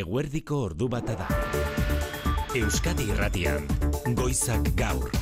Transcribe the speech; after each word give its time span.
Eguerdiko 0.00 0.56
ordu 0.66 0.88
bata 0.90 1.14
da. 1.14 1.26
Euskadi 2.58 3.04
Irratian, 3.12 3.68
Goizak 4.18 4.72
Gaur. 4.74 5.12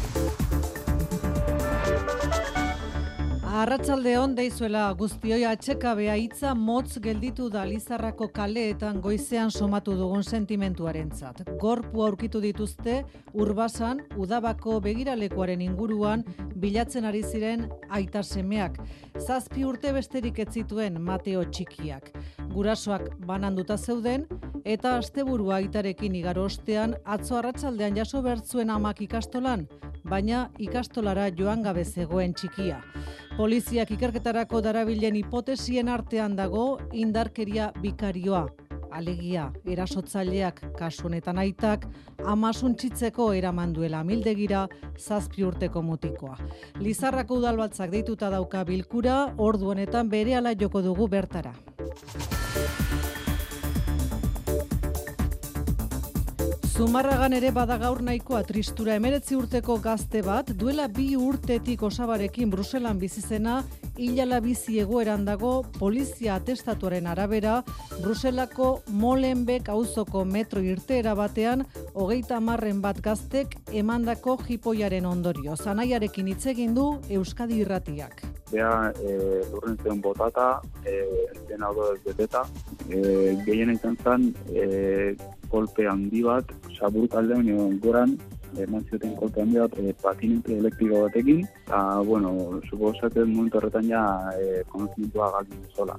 Arratsalde 3.52 4.14
on 4.16 4.32
deizuela 4.32 4.86
guztioi 4.96 5.42
atxekabea 5.44 6.14
hitza 6.16 6.54
motz 6.56 6.96
gelditu 7.04 7.50
da 7.52 7.66
Lizarrako 7.68 8.30
kaleetan 8.32 9.02
goizean 9.04 9.52
somatu 9.52 9.93
dugun 9.98 10.24
sentimentuarentzat. 10.24 11.45
Gorpu 11.61 12.02
aurkitu 12.07 12.41
dituzte 12.41 13.02
urbasan 13.34 14.00
udabako 14.16 14.80
begiralekuaren 14.80 15.61
inguruan 15.61 16.25
bilatzen 16.57 17.04
ari 17.04 17.20
ziren 17.23 17.68
aita 17.91 18.25
semeak. 18.25 18.80
Zazpi 19.20 19.68
urte 19.68 19.93
besterik 19.93 20.41
ez 20.41 20.48
zituen 20.57 20.96
Mateo 20.98 21.45
txikiak. 21.45 22.09
Gurasoak 22.53 23.07
bananduta 23.27 23.79
zeuden 23.79 24.27
eta 24.64 24.96
asteburua 24.98 25.55
aitarekin 25.62 26.14
igaro 26.19 26.45
ostean 26.48 26.95
atzo 27.15 27.38
arratsaldean 27.38 27.97
jaso 27.97 28.20
bertzuen 28.23 28.70
amak 28.70 29.01
ikastolan, 29.06 29.65
baina 30.05 30.42
ikastolara 30.59 31.30
joan 31.38 31.62
gabe 31.65 31.84
zegoen 31.84 32.34
txikia. 32.34 32.83
Poliziak 33.38 33.95
ikerketarako 33.97 34.61
darabilen 34.61 35.16
hipotesien 35.16 35.88
artean 35.88 36.37
dago 36.37 36.66
indarkeria 36.92 37.73
bikarioa. 37.80 38.47
Alegia, 38.92 39.46
erasotzaileak 39.64 40.60
kasu 40.78 41.09
honetan 41.09 41.38
aitak, 41.42 41.87
ama 42.28 42.52
suntsitzeko 42.52 43.33
eraman 43.34 43.73
duela 43.73 44.02
mildegira 44.05 44.66
zazpi 44.98 45.45
urteko 45.48 45.83
mutikoa. 45.83 46.37
Lizarrako 46.80 47.41
udalbatzak 47.41 47.91
deituta 47.91 48.30
dauka 48.30 48.64
bilkura, 48.69 49.34
ordu 49.38 49.73
honetan 49.73 50.12
berehala 50.12 50.55
joko 50.55 50.83
dugu 50.83 51.09
bertara. 51.09 51.55
Zumarragan 56.73 57.35
ere 57.37 57.51
bada 57.53 57.77
gaur 57.77 57.99
nahikoa 58.01 58.39
tristura 58.49 58.95
emeretzi 58.97 59.37
urteko 59.37 59.75
gazte 59.84 60.23
bat, 60.25 60.55
duela 60.56 60.87
bi 60.89 61.11
urtetik 61.20 61.83
osabarekin 61.84 62.48
Bruselan 62.48 62.97
bizizena, 62.97 63.59
hilala 64.01 64.39
bizi 64.41 64.79
egoeran 64.81 65.27
dago 65.27 65.51
polizia 65.77 66.39
atestatuaren 66.41 67.11
arabera, 67.12 67.59
Bruselako 67.98 68.70
Molenbeek 68.89 69.69
auzoko 69.69 70.25
metro 70.25 70.62
irteera 70.64 71.12
batean, 71.19 71.67
hogeita 71.92 72.41
marren 72.41 72.81
bat 72.81 73.05
gaztek 73.05 73.59
emandako 73.83 74.39
jipoiaren 74.47 75.05
ondorio. 75.05 75.59
Zanaiarekin 75.61 76.33
hitz 76.33 76.47
egin 76.55 76.73
du 76.73 76.86
Euskadi 77.11 77.61
irratiak. 77.67 78.25
Bea, 78.48 78.73
e, 78.97 79.42
lurren 79.53 80.01
botata, 80.01 80.48
e, 80.89 80.97
zen 81.48 81.69
hau 81.69 81.77
beteta, 82.05 82.47
e, 82.89 83.36
gehien 83.45 83.77
izan 83.77 84.01
zen, 84.05 84.31
e, 84.48 85.14
kolpe 85.53 85.86
handi 85.89 86.25
bat, 86.27 86.48
sabur 86.78 87.08
talde 87.12 87.36
honi 87.36 87.56
goran, 87.84 88.17
eman 88.58 88.84
zioten 88.89 89.14
kolpe 89.20 89.45
handi 89.45 89.61
bat, 89.61 89.78
e, 89.78 89.95
patinente 90.03 90.58
elektriko 90.58 91.05
batekin, 91.06 91.45
eta, 91.67 91.83
bueno, 92.08 92.34
suposatzen 92.69 93.31
momentu 93.33 93.61
horretan 93.61 93.89
ja, 93.92 94.05
e, 94.36 94.62
konozimentua 94.73 95.33
galdin 95.36 95.67
zola. 95.77 95.98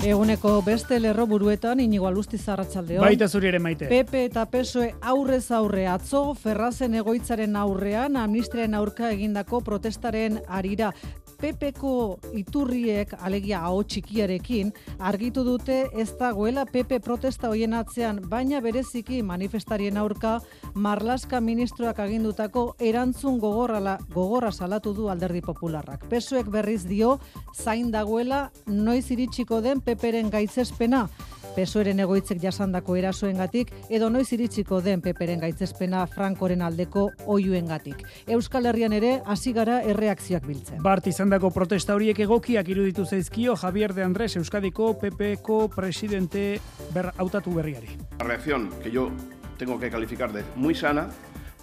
Eguneko 0.00 0.54
beste 0.64 0.96
lerro 0.96 1.26
buruetan, 1.28 1.80
inigo 1.84 2.06
alusti 2.08 2.38
zarratxaldeon. 2.40 3.02
Baita 3.04 3.26
zuri 3.28 3.50
ere 3.50 3.58
maite. 3.60 3.84
Pepe 3.90 4.22
eta 4.30 4.46
PSOE 4.48 4.94
aurrez 5.12 5.50
aurre 5.52 5.84
atzo, 5.92 6.22
ferrazen 6.40 6.96
egoitzaren 6.96 7.58
aurrean, 7.60 8.16
amnistriaren 8.16 8.78
aurka 8.78 9.10
egindako 9.12 9.60
protestaren 9.66 10.40
arira. 10.48 10.94
Pepeko 11.40 12.18
iturriek, 12.36 13.14
alegia 13.24 13.62
hau 13.64 13.80
txikiarekin, 13.82 14.72
argitu 14.98 15.44
dute 15.46 15.78
ez 15.96 16.10
dagoela 16.18 16.66
Pepe 16.68 17.00
protesta 17.00 17.48
hoien 17.48 17.74
atzean, 17.78 18.20
baina 18.28 18.60
bereziki 18.60 19.22
manifestarien 19.24 19.96
aurka, 19.96 20.36
Marlaska 20.74 21.40
ministroak 21.40 21.98
agindutako 22.04 22.74
erantzun 22.78 23.40
gogorrala, 23.40 23.96
gogorra 24.12 24.52
salatu 24.52 24.92
du 24.94 25.08
alderdi 25.08 25.40
popularrak. 25.40 26.04
Pesoek 26.12 26.50
berriz 26.52 26.84
dio, 26.84 27.18
zain 27.56 27.90
dagoela, 27.90 28.50
noiz 28.66 29.06
iritsiko 29.10 29.62
den 29.64 29.80
Peperen 29.80 30.30
gaitzespena, 30.30 31.06
Pesoeren 31.54 32.00
egoitzek 32.04 32.38
jasandako 32.42 32.96
erasoengatik 33.00 33.72
edo 33.90 34.10
noiz 34.10 34.28
iritsiko 34.32 34.80
den 34.84 35.02
Peperen 35.02 35.40
gaitzespena 35.42 36.04
Frankoren 36.06 36.62
aldeko 36.62 37.08
oiuengatik. 37.26 38.04
Euskal 38.30 38.70
Herrian 38.70 38.94
ere 38.96 39.16
hasi 39.26 39.52
gara 39.56 39.80
erreakzioak 39.82 40.46
biltzen. 40.46 40.82
Bart 40.82 41.10
izandako 41.10 41.50
protesta 41.54 41.94
horiek 41.98 42.22
egokiak 42.26 42.68
iruditu 42.68 43.04
zaizkio 43.04 43.56
Javier 43.56 43.94
de 43.94 44.04
Andrés 44.04 44.36
Euskadiko 44.36 44.94
PPko 45.00 45.68
presidente 45.74 46.60
ber 46.94 47.12
hautatu 47.16 47.54
berriari. 47.54 47.98
La 48.18 48.26
reacción 48.26 48.70
que 48.82 48.90
yo 48.90 49.10
tengo 49.58 49.78
que 49.78 49.90
calificar 49.90 50.32
de 50.32 50.44
muy 50.56 50.74
sana 50.74 51.08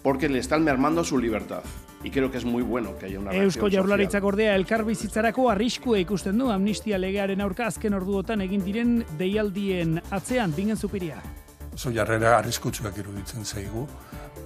porque 0.03 0.29
le 0.29 0.39
están 0.39 0.63
mermando 0.63 1.03
su 1.03 1.17
libertad. 1.17 1.63
Y 2.03 2.11
creo 2.11 2.29
que 2.29 2.37
es 2.37 2.45
muy 2.45 2.63
bueno 2.63 2.97
que 2.97 3.07
haya 3.07 3.19
una 3.19 3.31
reacción 3.31 3.45
Eusko 3.45 3.69
Jaurlaritzak 3.71 4.23
ordea 4.23 4.55
elkar 4.55 4.85
bizitzarako 4.85 5.49
arriskua 5.49 5.97
ikusten 5.99 6.37
du 6.37 6.51
amnistia 6.51 6.97
legearen 6.97 7.41
aurka 7.41 7.67
azken 7.67 7.97
orduotan 7.97 8.41
egin 8.41 8.63
diren 8.63 9.03
deialdien 9.17 10.01
atzean 10.11 10.53
bingen 10.55 10.77
zupiria. 10.77 11.21
oso 11.77 11.91
jarrera 11.93 12.37
arriskutsuak 12.39 12.95
iruditzen 12.97 13.45
zaigu, 13.45 13.83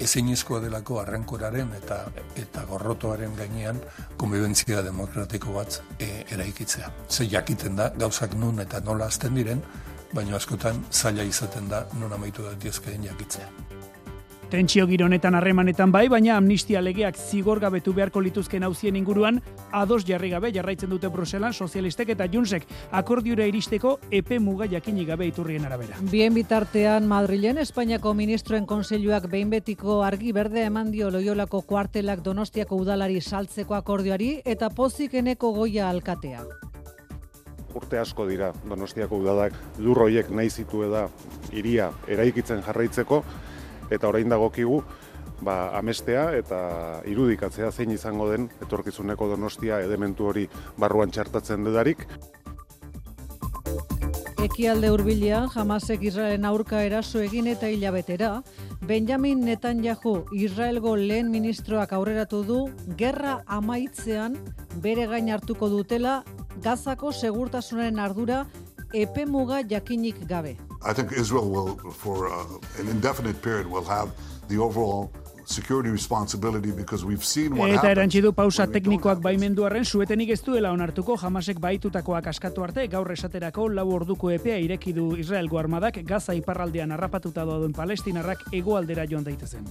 ezinezkoa 0.04 0.60
delako 0.60 1.00
arrankoraren 1.00 1.70
eta 1.78 2.00
eta 2.42 2.66
gorrotoaren 2.68 3.38
gainean 3.38 3.80
konbibentzia 4.20 4.82
demokratiko 4.84 5.56
bat 5.56 5.80
e, 6.00 6.26
eraikitzea. 6.36 6.92
Ze 7.10 7.30
jakiten 7.32 7.80
da 7.80 7.92
gauzak 8.04 8.36
nun 8.36 8.60
eta 8.60 8.82
nola 8.84 9.08
azten 9.08 9.40
diren, 9.40 9.64
baina 10.14 10.36
askotan 10.36 10.84
zaila 10.92 11.24
izaten 11.24 11.70
da 11.70 11.86
non 12.00 12.12
amaitu 12.14 12.44
datiozkeen 12.50 13.08
jakitzea. 13.08 13.48
Tentsio 14.52 14.84
giro 14.84 15.06
honetan 15.08 15.32
harremanetan 15.38 15.94
bai, 15.96 16.10
baina 16.12 16.34
amnistia 16.36 16.82
legeak 16.84 17.16
zigorgabetu 17.16 17.94
beharko 17.96 18.20
lituzken 18.20 18.66
hauzien 18.68 18.98
inguruan 19.00 19.38
ados 19.72 20.02
jarri 20.04 20.28
gabe 20.34 20.50
jarraitzen 20.52 20.90
dute 20.92 21.08
Bruselan 21.08 21.54
sozialistek 21.54 22.10
eta 22.12 22.26
Junsek 22.28 22.66
akordiora 22.92 23.46
iristeko 23.48 23.94
epe 24.12 24.42
muga 24.44 24.66
jakinik 24.68 25.08
gabe 25.08 25.30
iturrien 25.30 25.64
arabera. 25.64 25.96
Bien 26.12 26.36
bitartean 26.36 27.08
Madrilen 27.08 27.62
Espainiako 27.64 28.12
ministroen 28.14 28.66
kontseiluak 28.68 29.30
behin 29.32 29.54
betiko 29.54 30.02
argi 30.04 30.34
berde 30.36 30.66
eman 30.68 30.92
dio 30.92 31.08
Loiolako 31.16 31.62
kuartelak 31.62 32.20
Donostiako 32.26 32.76
udalari 32.84 33.22
saltzeko 33.22 33.78
akordioari 33.80 34.42
eta 34.44 34.70
pozikeneko 34.70 35.54
goia 35.62 35.88
alkatea. 35.90 36.44
urte 37.74 37.98
asko 38.00 38.26
dira 38.28 38.52
Donostiako 38.68 39.22
udadak 39.24 39.54
lur 39.80 40.04
hoiek 40.04 40.30
nahi 40.30 40.50
zitu 40.50 40.84
da 40.92 41.06
hiria 41.54 41.92
eraikitzen 42.08 42.60
jarraitzeko 42.66 43.24
eta 43.92 44.10
orain 44.10 44.30
dagokigu 44.32 44.82
ba, 45.42 45.78
amestea 45.78 46.30
eta 46.38 46.60
irudikatzea 47.10 47.72
zein 47.72 47.92
izango 47.92 48.30
den 48.32 48.50
etorkizuneko 48.62 49.30
Donostia 49.34 49.82
elementu 49.84 50.30
hori 50.32 50.48
barruan 50.78 51.12
txartatzen 51.12 51.66
dudarik. 51.66 52.08
Ekialde 54.42 54.90
hurbilean 54.90 55.52
Hamasek 55.54 56.02
Israelen 56.10 56.48
aurka 56.50 56.80
eraso 56.82 57.20
egin 57.22 57.46
eta 57.52 57.70
hilabetera, 57.70 58.40
Benjamin 58.90 59.44
Netanyahu 59.46 60.16
Israelgo 60.34 60.96
lehen 60.98 61.30
ministroak 61.30 61.94
aurreratu 61.94 62.42
du 62.48 62.62
gerra 62.98 63.44
amaitzean 63.46 64.40
bere 64.82 65.06
gain 65.12 65.30
hartuko 65.30 65.70
dutela 65.70 66.24
Gazako 66.62 67.12
segurtasunaren 67.14 68.00
ardura 68.00 68.46
epe 68.94 69.26
muga 69.26 69.64
jakinik 69.64 70.28
gabe. 70.28 70.58
I 70.84 70.94
think 70.94 71.12
Israel 71.12 71.50
will, 71.50 71.78
for 71.92 72.28
uh, 72.32 72.46
an 72.80 72.88
indefinite 72.88 73.42
period, 73.42 73.68
will 73.68 73.86
have 73.86 74.12
the 74.48 74.58
overall 74.58 75.12
security 75.52 75.90
responsibility 75.90 76.72
because 76.72 77.06
we've 77.06 77.26
seen 77.26 77.58
what 77.58 77.70
Eta 77.70 77.92
erantzi 77.92 78.22
du 78.22 78.34
pausa 78.34 78.68
teknikoak 78.68 79.22
baimendu 79.22 79.66
arren 79.66 79.86
suetenik 79.86 80.30
ez 80.36 80.42
duela 80.46 80.72
onartuko 80.72 81.18
jamasek 81.22 81.60
baitutakoak 81.60 82.28
askatu 82.34 82.64
arte 82.64 82.88
gaur 82.88 83.12
esaterako 83.12 83.70
lau 83.70 83.88
orduko 83.94 84.32
epea 84.32 84.58
ireki 84.58 84.94
du 84.94 85.16
Israelgo 85.18 85.60
armadak 85.60 86.04
Gaza 86.04 86.34
iparraldean 86.34 86.92
harrapatuta 86.92 87.46
dauden 87.46 87.74
palestinarrak 87.74 88.48
hegoaldera 88.52 89.06
joan 89.10 89.28
daitezen. 89.28 89.68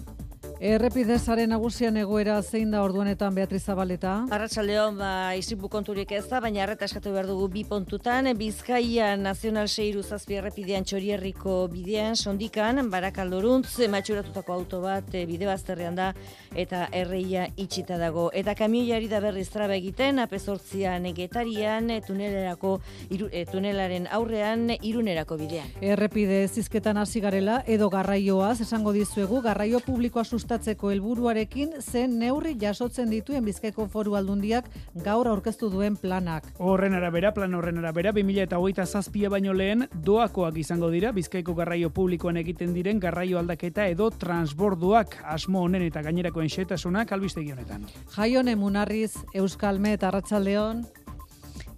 Errepidezaren 0.61 1.49
nagusian 1.49 1.97
egoera 1.97 2.35
zein 2.43 2.75
da 2.75 2.82
orduanetan 2.85 3.32
Beatriz 3.32 3.62
Zabaleta? 3.65 4.27
Arratsaldeon 4.37 4.99
ba 4.99 5.12
istripu 5.32 5.71
konturik 5.73 6.11
ez 6.12 6.27
da, 6.29 6.37
baina 6.44 6.61
arreta 6.67 6.85
eskatu 6.85 7.15
behar 7.15 7.31
dugu 7.31 7.47
bi 7.49 7.62
pontutan. 7.65 8.29
Bizkaia 8.37 9.15
Nazional 9.17 9.71
Seiru 9.73 10.03
zazpi 10.03 10.37
errepidean 10.37 10.85
txorierriko 10.85 11.55
bidean, 11.73 12.12
sondikan, 12.12 12.82
barakaldoruntz, 12.93 13.79
matxuratutako 13.88 14.59
auto 14.59 14.82
bat 14.85 15.09
e, 15.17 15.25
bide 15.31 15.49
bazterrean 15.70 15.94
da, 15.94 16.14
eta 16.56 16.88
erreia 16.93 17.46
itxita 17.56 17.99
dago. 17.99 18.31
Eta 18.34 18.55
kamioiari 18.58 19.08
da 19.08 19.20
berriz 19.20 19.49
traba 19.50 19.76
egiten, 19.76 20.19
apezortzian 20.19 21.06
getarian, 21.14 21.90
e, 21.90 22.00
tunelerako, 22.02 22.81
iru, 23.11 23.28
e, 23.32 23.44
tunelaren 23.46 24.08
aurrean, 24.11 24.70
irunerako 24.82 25.37
bidean. 25.38 25.69
Errepide 25.81 26.46
zizketan 26.49 26.99
hasi 26.99 27.20
garela 27.20 27.62
edo 27.67 27.88
garraioaz 27.90 28.61
esango 28.61 28.93
dizuegu 28.93 29.40
garraio 29.43 29.81
publikoa 29.81 30.25
sustatzeko 30.25 30.90
helburuarekin 30.90 31.78
zen 31.81 32.19
neurri 32.19 32.56
jasotzen 32.61 33.11
dituen 33.11 33.44
Bizkaiko 33.44 33.87
Foru 33.88 34.17
Aldundiak 34.17 34.67
gaur 35.05 35.28
aurkeztu 35.28 35.70
duen 35.70 35.96
planak. 35.96 36.50
Horren 36.58 36.94
arabera, 36.94 37.32
plan 37.34 37.55
horren 37.55 37.78
arabera, 37.78 38.12
2008 38.12 38.87
zazpia 38.87 39.31
baino 39.31 39.55
lehen 39.55 39.87
doakoak 39.94 40.58
izango 40.58 40.90
dira 40.90 41.12
Bizkaiko 41.12 41.55
garraio 41.55 41.90
publikoan 41.94 42.40
egiten 42.40 42.75
diren 42.75 43.00
garraio 43.00 43.38
aldaketa 43.38 43.87
edo 43.90 44.11
transborduak 44.11 45.20
asmo 45.31 45.60
honen 45.62 45.83
eta 45.87 46.03
gainerako 46.03 46.43
enxetasunak 46.43 47.12
albistegi 47.12 47.53
honetan. 47.53 47.87
Jaione 48.17 48.57
Munarriz, 48.57 49.12
Euskalme 49.35 49.95
eta 49.99 50.09
Arratsaldeon. 50.09 50.85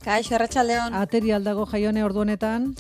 Kaixo, 0.05 0.35
Arratsaldeon. 0.35 0.95
Ateri 0.99 1.33
aldago 1.33 1.67
Jaione 1.67 2.05
ordu 2.05 2.25
honetan. 2.25 2.75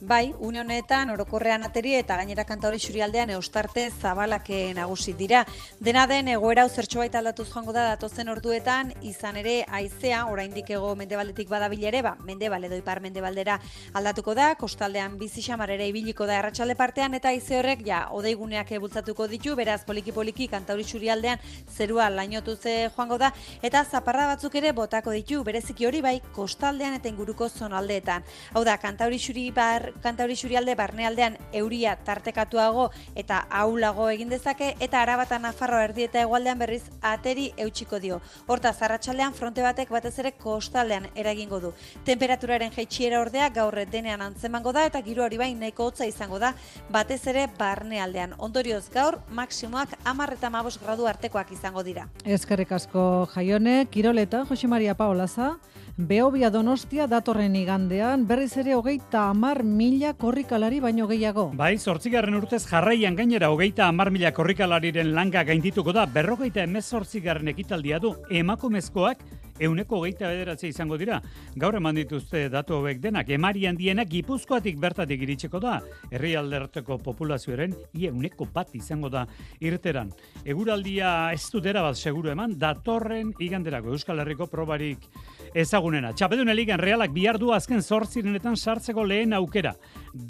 Bai, 0.00 0.34
une 0.40 0.60
honetan 0.60 1.10
orokorrean 1.12 1.60
ateri 1.66 1.90
eta 1.98 2.16
gainera 2.16 2.46
kantauri 2.48 2.78
xurialdean 2.80 3.34
eustarte 3.34 3.82
zabalake 3.90 4.72
nagusi 4.72 5.12
dira. 5.12 5.42
Dena 5.78 6.06
den 6.08 6.30
egoera 6.32 6.64
zertxo 6.70 7.02
baita 7.02 7.18
aldatuz 7.20 7.44
joango 7.50 7.74
da 7.76 7.82
datozen 7.90 8.30
orduetan, 8.32 8.94
izan 9.04 9.36
ere 9.36 9.58
aizea, 9.68 10.22
oraindik 10.32 10.70
ego 10.72 10.94
mendebaletik 10.96 11.50
badabil 11.50 11.84
ere, 11.84 12.00
ba, 12.00 12.14
mendebal 12.24 12.64
edo 12.64 12.78
ipar 12.80 13.02
mendebaldera 13.04 13.58
aldatuko 13.92 14.34
da, 14.34 14.54
kostaldean 14.54 15.18
bizi 15.20 15.44
xamar 15.44 15.74
ere 15.76 15.90
ibiliko 15.92 16.24
da 16.24 16.38
erratxalde 16.38 16.78
partean, 16.80 17.18
eta 17.20 17.28
aize 17.28 17.58
horrek, 17.58 17.84
ja, 17.84 18.06
odeiguneak 18.16 18.72
ebultzatuko 18.78 19.28
ditu, 19.28 19.52
beraz 19.54 19.82
poliki-poliki 19.84 20.48
kantauri 20.48 20.88
xurialdean 20.88 21.44
zerua 21.76 22.08
lainotu 22.08 22.56
joango 22.64 23.18
da, 23.18 23.34
eta 23.60 23.84
zaparra 23.84 24.32
batzuk 24.32 24.56
ere 24.56 24.72
botako 24.72 25.12
ditu, 25.12 25.44
bereziki 25.44 25.84
hori 25.84 26.00
bai, 26.00 26.16
kostaldean 26.32 26.96
eta 26.96 27.12
inguruko 27.12 27.50
zonaldeetan. 27.50 28.24
Hau 28.54 28.64
da, 28.64 28.80
kantauri 28.80 29.20
xuri 29.20 29.50
bar 29.52 29.89
kantauri 30.02 30.36
xurialde 30.36 30.74
barnealdean 30.78 31.36
euria 31.52 31.96
tartekatuago 31.96 32.90
eta 33.14 33.44
aulago 33.50 34.08
egin 34.10 34.28
dezake 34.28 34.74
eta 34.80 35.02
arabata 35.02 35.38
nafarro 35.38 35.80
erdi 35.80 36.04
eta 36.06 36.22
egualdean 36.22 36.58
berriz 36.58 36.82
ateri 37.00 37.50
eutxiko 37.56 38.00
dio. 38.00 38.20
Horta 38.46 38.72
zarratxaldean 38.72 39.34
fronte 39.34 39.62
batek 39.62 39.90
batez 39.90 40.14
ere 40.18 40.32
kostaldean 40.32 41.08
eragingo 41.14 41.60
du. 41.60 41.72
Temperaturaren 42.04 42.72
jaitsiera 42.74 43.20
ordea 43.20 43.48
gaurre 43.50 43.86
denean 43.86 44.22
antzemango 44.22 44.72
da 44.72 44.86
eta 44.86 45.02
giro 45.02 45.24
hori 45.24 45.38
bain 45.40 45.58
nahiko 45.60 45.90
hotza 45.90 46.06
izango 46.06 46.38
da 46.38 46.54
batez 46.90 47.20
ere 47.32 47.46
barnealdean. 47.58 48.34
Ondorioz 48.38 48.88
gaur 48.94 49.20
maksimoak 49.30 49.96
amarreta 50.04 50.50
mabos 50.50 50.78
gradu 50.80 51.06
artekoak 51.06 51.52
izango 51.52 51.82
dira. 51.82 52.08
Ezkerrik 52.24 52.72
asko 52.72 53.28
jaione, 53.34 53.86
Kiroleta, 53.90 54.44
Jose 54.48 54.68
Maria 54.68 54.94
Paolaza, 54.94 55.56
Beobia 56.00 56.48
Donostia 56.48 57.04
datorren 57.10 57.56
igandean, 57.58 58.22
berriz 58.24 58.54
ere 58.56 58.72
hogeita 58.72 59.26
amar 59.28 59.60
mila 59.80 60.12
korrikalari 60.12 60.78
baino 60.84 61.06
gehiago. 61.08 61.46
Bai, 61.56 61.78
zortzigarren 61.78 62.36
urtez 62.36 62.60
jarraian 62.68 63.14
gainera 63.16 63.48
hogeita 63.48 63.86
amar 63.88 64.10
mila 64.12 64.32
korrikalariren 64.36 65.14
langa 65.16 65.44
gaindituko 65.48 65.94
da, 65.96 66.04
berrogeita 66.04 66.66
emez 66.66 66.84
zortzigarren 66.84 67.48
ekitaldia 67.54 68.00
du, 68.02 68.10
emakumezkoak 68.42 69.22
euneko 69.60 70.00
hogeita 70.00 70.28
bederatzea 70.30 70.70
izango 70.72 70.98
dira. 71.00 71.20
Gaur 71.60 71.76
eman 71.78 71.98
dituzte 72.00 72.46
datu 72.52 72.78
hauek 72.78 73.00
denak, 73.02 73.28
emari 73.30 73.66
handienak 73.68 74.08
gipuzkoatik 74.10 74.80
bertatik 74.80 75.22
iritseko 75.26 75.60
da, 75.62 75.78
herri 76.10 76.34
alderteko 76.38 76.98
populazioaren 77.04 77.76
euneko 78.10 78.48
bat 78.54 78.74
izango 78.74 79.10
da 79.12 79.26
irteran. 79.60 80.10
Eguraldia 80.44 81.12
ez 81.34 81.44
dutera 81.52 81.84
bat 81.86 81.98
seguru 81.98 82.32
eman, 82.32 82.56
datorren 82.58 83.34
iganderako 83.38 83.94
Euskal 83.94 84.24
Herriko 84.24 84.48
probarik 84.50 85.06
ezagunena. 85.54 86.14
Txapedun 86.16 86.48
eligen 86.48 86.80
realak 86.80 87.12
bihar 87.14 87.38
du 87.38 87.52
azken 87.54 87.82
zortzirenetan 87.82 88.56
sartzeko 88.56 89.04
lehen 89.04 89.34
aukera. 89.36 89.74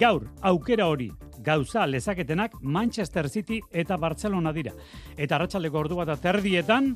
Gaur, 0.00 0.26
aukera 0.42 0.86
hori, 0.90 1.10
gauza 1.40 1.86
lezaketenak 1.86 2.58
Manchester 2.60 3.28
City 3.28 3.60
eta 3.72 3.96
Barcelona 3.96 4.52
dira. 4.52 4.72
Eta 5.16 5.36
arratsaldeko 5.36 5.78
ordu 5.78 6.00
bat 6.00 6.12
aterdietan, 6.16 6.94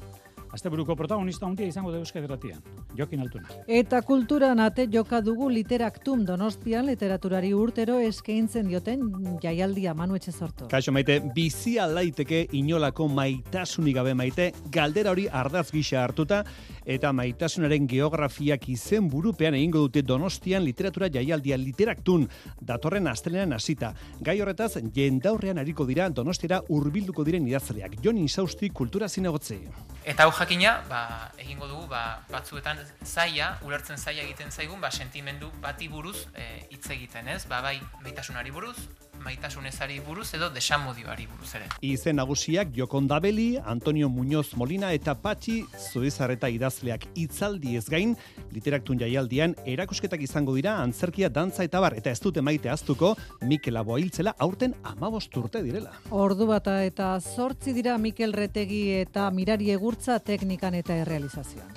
Asteburuko 0.55 0.95
protagonista 0.95 1.47
hondia 1.49 1.67
izango 1.67 1.91
da 1.91 1.99
Euskadi 1.99 2.29
Gratian. 2.29 2.61
Jokin 2.95 3.25
Altuna. 3.25 3.49
Eta 3.67 4.01
kulturan 4.07 4.61
ate 4.63 4.87
joka 4.87 5.19
dugu 5.25 5.49
literaktum 5.51 6.23
Donostian 6.27 6.87
literaturari 6.87 7.51
urtero 7.59 7.97
eskaintzen 7.99 8.69
dioten 8.71 9.03
jaialdia 9.43 9.95
Manu 9.99 10.15
Etxezorto. 10.15 10.69
Kaixo 10.71 10.95
maite, 10.95 11.19
bizia 11.35 11.89
laiteke 11.91 12.45
inolako 12.55 13.09
maitasunik 13.11 13.97
gabe 13.99 14.15
maite, 14.15 14.53
galdera 14.71 15.11
hori 15.11 15.27
ardaz 15.27 15.67
gisa 15.75 16.05
hartuta 16.05 16.45
eta 16.87 17.11
maitasunaren 17.17 17.89
geografiak 17.91 18.69
izen 18.71 19.09
burupean 19.11 19.59
egingo 19.59 19.83
dute 19.89 20.05
Donostian 20.07 20.63
literatura 20.63 21.09
jaialdia 21.11 21.59
literaktun 21.59 22.29
datorren 22.61 23.11
astelenan 23.11 23.57
hasita. 23.59 23.91
Gai 24.23 24.39
horretaz 24.41 24.77
jendaurrean 24.95 25.59
ariko 25.59 25.89
dira 25.89 26.09
Donostiara 26.15 26.63
hurbilduko 26.69 27.27
diren 27.27 27.49
idazleak. 27.51 27.99
Jon 28.05 28.23
Insausti 28.23 28.71
kultura 28.71 29.09
zinegotze. 29.09 29.59
Eta 30.05 30.29
hau 30.29 30.33
jakina, 30.45 30.83
ba, 30.91 31.31
egingo 31.41 31.67
dugu, 31.67 31.87
ba, 31.89 32.21
batzuetan 32.29 32.77
zaia, 33.01 33.55
ulertzen 33.65 33.97
zaia 33.97 34.23
egiten 34.27 34.51
zaigun, 34.53 34.81
ba, 34.81 34.91
sentimendu 34.93 35.49
bati 35.63 35.89
buruz 35.89 36.27
eh, 36.37 36.67
hitz 36.69 36.85
egiten, 36.93 37.31
ez? 37.33 37.47
Ba, 37.49 37.63
bai, 37.65 37.79
maitasunari 38.05 38.53
buruz, 38.53 38.77
maitasun 39.23 39.67
ezari 39.67 40.01
buruz 40.05 40.29
edo 40.35 40.49
desamodioari 40.51 41.27
buruz 41.31 41.55
ere. 41.59 41.69
Izen 41.85 42.17
nagusiak 42.17 42.73
Jokon 42.77 43.09
Dabeli, 43.09 43.59
Antonio 43.65 44.09
Muñoz 44.09 44.55
Molina 44.57 44.93
eta 44.93 45.15
Patxi 45.15 45.65
Zuizarreta 45.93 46.49
idazleak 46.49 47.07
itzaldi 47.15 47.77
ez 47.77 47.87
gain, 47.91 48.17
literaktun 48.53 48.99
jaialdian 49.01 49.55
erakusketak 49.65 50.23
izango 50.27 50.55
dira 50.57 50.79
antzerkia 50.83 51.29
dantza 51.29 51.65
eta 51.65 51.81
bar, 51.81 51.99
eta 51.99 52.11
ez 52.11 52.21
dute 52.21 52.43
maite 52.43 52.71
aztuko 52.71 53.15
Mikel 53.43 53.77
Aboailtzela 53.77 54.35
aurten 54.39 54.75
amabost 54.83 55.37
urte 55.37 55.63
direla. 55.63 55.93
Ordu 56.11 56.49
bata 56.51 56.81
eta 56.85 57.15
zortzi 57.21 57.73
dira 57.77 57.99
Mikel 57.99 58.33
Retegi 58.33 58.85
eta 59.01 59.31
Mirari 59.31 59.71
Egurtza 59.75 60.19
teknikan 60.19 60.75
eta 60.75 60.97
errealizazioan. 61.05 61.73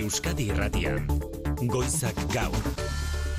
Euskadi 0.00 0.50
Irratian, 0.52 1.06
Goizak 1.66 2.16
Gaur. 2.32 2.79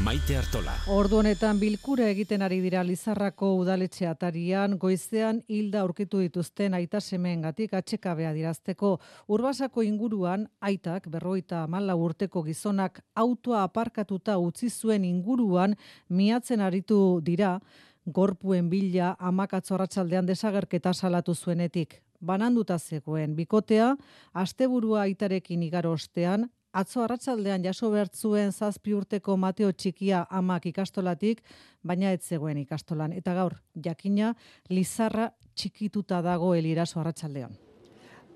Maite 0.01 0.33
Artola. 0.33 0.71
Ordu 0.89 1.19
honetan 1.19 1.59
bilkura 1.61 2.07
egiten 2.09 2.41
ari 2.41 2.57
dira 2.63 2.81
Lizarrako 2.81 3.51
udaletxe 3.59 4.07
atarian, 4.09 4.73
goizean 4.81 5.43
hilda 5.45 5.83
aurkitu 5.85 6.23
dituzten 6.23 6.73
aita 6.73 6.97
semeengatik 6.99 7.75
atxekabea 7.77 8.31
dirazteko 8.33 8.95
urbasako 9.29 9.83
inguruan 9.85 10.47
aitak 10.59 11.05
berroita 11.13 11.67
mala 11.67 11.93
urteko 11.95 12.41
gizonak 12.47 13.03
autoa 13.15 13.61
aparkatuta 13.67 14.39
utzi 14.41 14.69
zuen 14.69 15.05
inguruan 15.05 15.75
miatzen 16.09 16.61
aritu 16.65 17.21
dira 17.21 17.59
gorpuen 18.05 18.69
bila 18.69 19.15
amakatzo 19.19 19.75
arratsaldean 19.75 20.25
desagerketa 20.25 20.93
salatu 20.93 21.35
zuenetik. 21.35 22.01
Bananduta 22.19 22.79
zegoen 22.79 23.35
bikotea, 23.35 23.95
asteburua 24.33 25.01
aitarekin 25.01 25.61
igaro 25.63 25.91
ostean, 25.93 26.49
Atzo 26.71 27.01
arratsaldean 27.03 27.65
jaso 27.65 27.89
bertzuen 27.91 28.53
zazpi 28.55 28.93
urteko 28.95 29.35
Mateo 29.37 29.71
txikia 29.75 30.21
amak 30.29 30.69
ikastolatik, 30.71 31.41
baina 31.83 32.13
ez 32.15 32.21
zegoen 32.23 32.61
ikastolan. 32.61 33.11
Eta 33.11 33.33
gaur, 33.35 33.57
jakina, 33.75 34.35
Lizarra 34.69 35.31
txikituta 35.55 36.21
dago 36.23 36.53
eliraso 36.55 37.01
arratsaldean. 37.01 37.70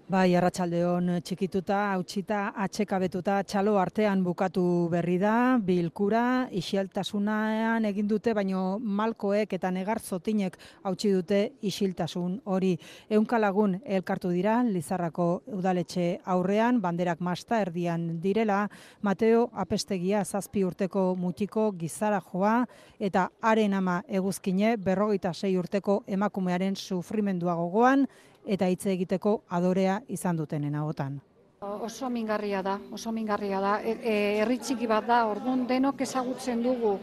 Bai, 0.05 0.35
arratsaldeon 0.37 1.07
txikituta, 1.25 1.79
hautsita, 1.95 2.51
atxekabetuta, 2.61 3.39
txalo 3.41 3.71
artean 3.81 4.19
bukatu 4.21 4.85
berri 4.91 5.15
da, 5.17 5.57
bilkura, 5.57 6.45
isiltasunean 6.53 7.87
egin 7.89 8.05
dute, 8.11 8.35
baino 8.37 8.77
malkoek 8.77 9.55
eta 9.57 9.71
negar 9.73 9.97
zotinek 9.97 10.59
hautsi 10.85 11.09
dute 11.09 11.39
isiltasun 11.65 12.35
hori. 12.45 12.75
Eunka 13.09 13.39
lagun 13.41 13.79
elkartu 13.81 14.29
dira, 14.29 14.59
Lizarrako 14.67 15.41
udaletxe 15.57 16.19
aurrean, 16.35 16.77
banderak 16.85 17.25
masta 17.25 17.63
erdian 17.65 18.05
direla, 18.21 18.67
Mateo 19.01 19.47
apestegia 19.57 20.21
zazpi 20.23 20.61
urteko 20.69 21.15
mutiko 21.17 21.71
gizara 21.81 22.21
joa, 22.29 22.59
eta 22.99 23.25
haren 23.41 23.73
ama 23.81 24.03
eguzkine 24.05 24.77
berrogeita 24.77 25.33
sei 25.33 25.57
urteko 25.57 26.03
emakumearen 26.05 26.77
sufrimendua 26.77 27.57
gogoan, 27.57 28.05
eta 28.45 28.67
hitz 28.69 28.85
egiteko 28.87 29.41
adorea 29.49 30.01
izan 30.07 30.37
dutenen 30.37 30.75
agotan. 30.75 31.19
Oso 31.61 32.09
mingarria 32.09 32.61
da, 32.61 32.79
oso 32.93 33.11
mingarria 33.11 33.59
da. 33.61 33.77
E, 33.81 33.95
e, 34.01 34.15
herri 34.41 34.59
txiki 34.61 34.87
bat 34.87 35.07
da, 35.07 35.23
orduan 35.27 35.65
denok 35.67 36.01
ezagutzen 36.05 36.61
dugu, 36.63 36.97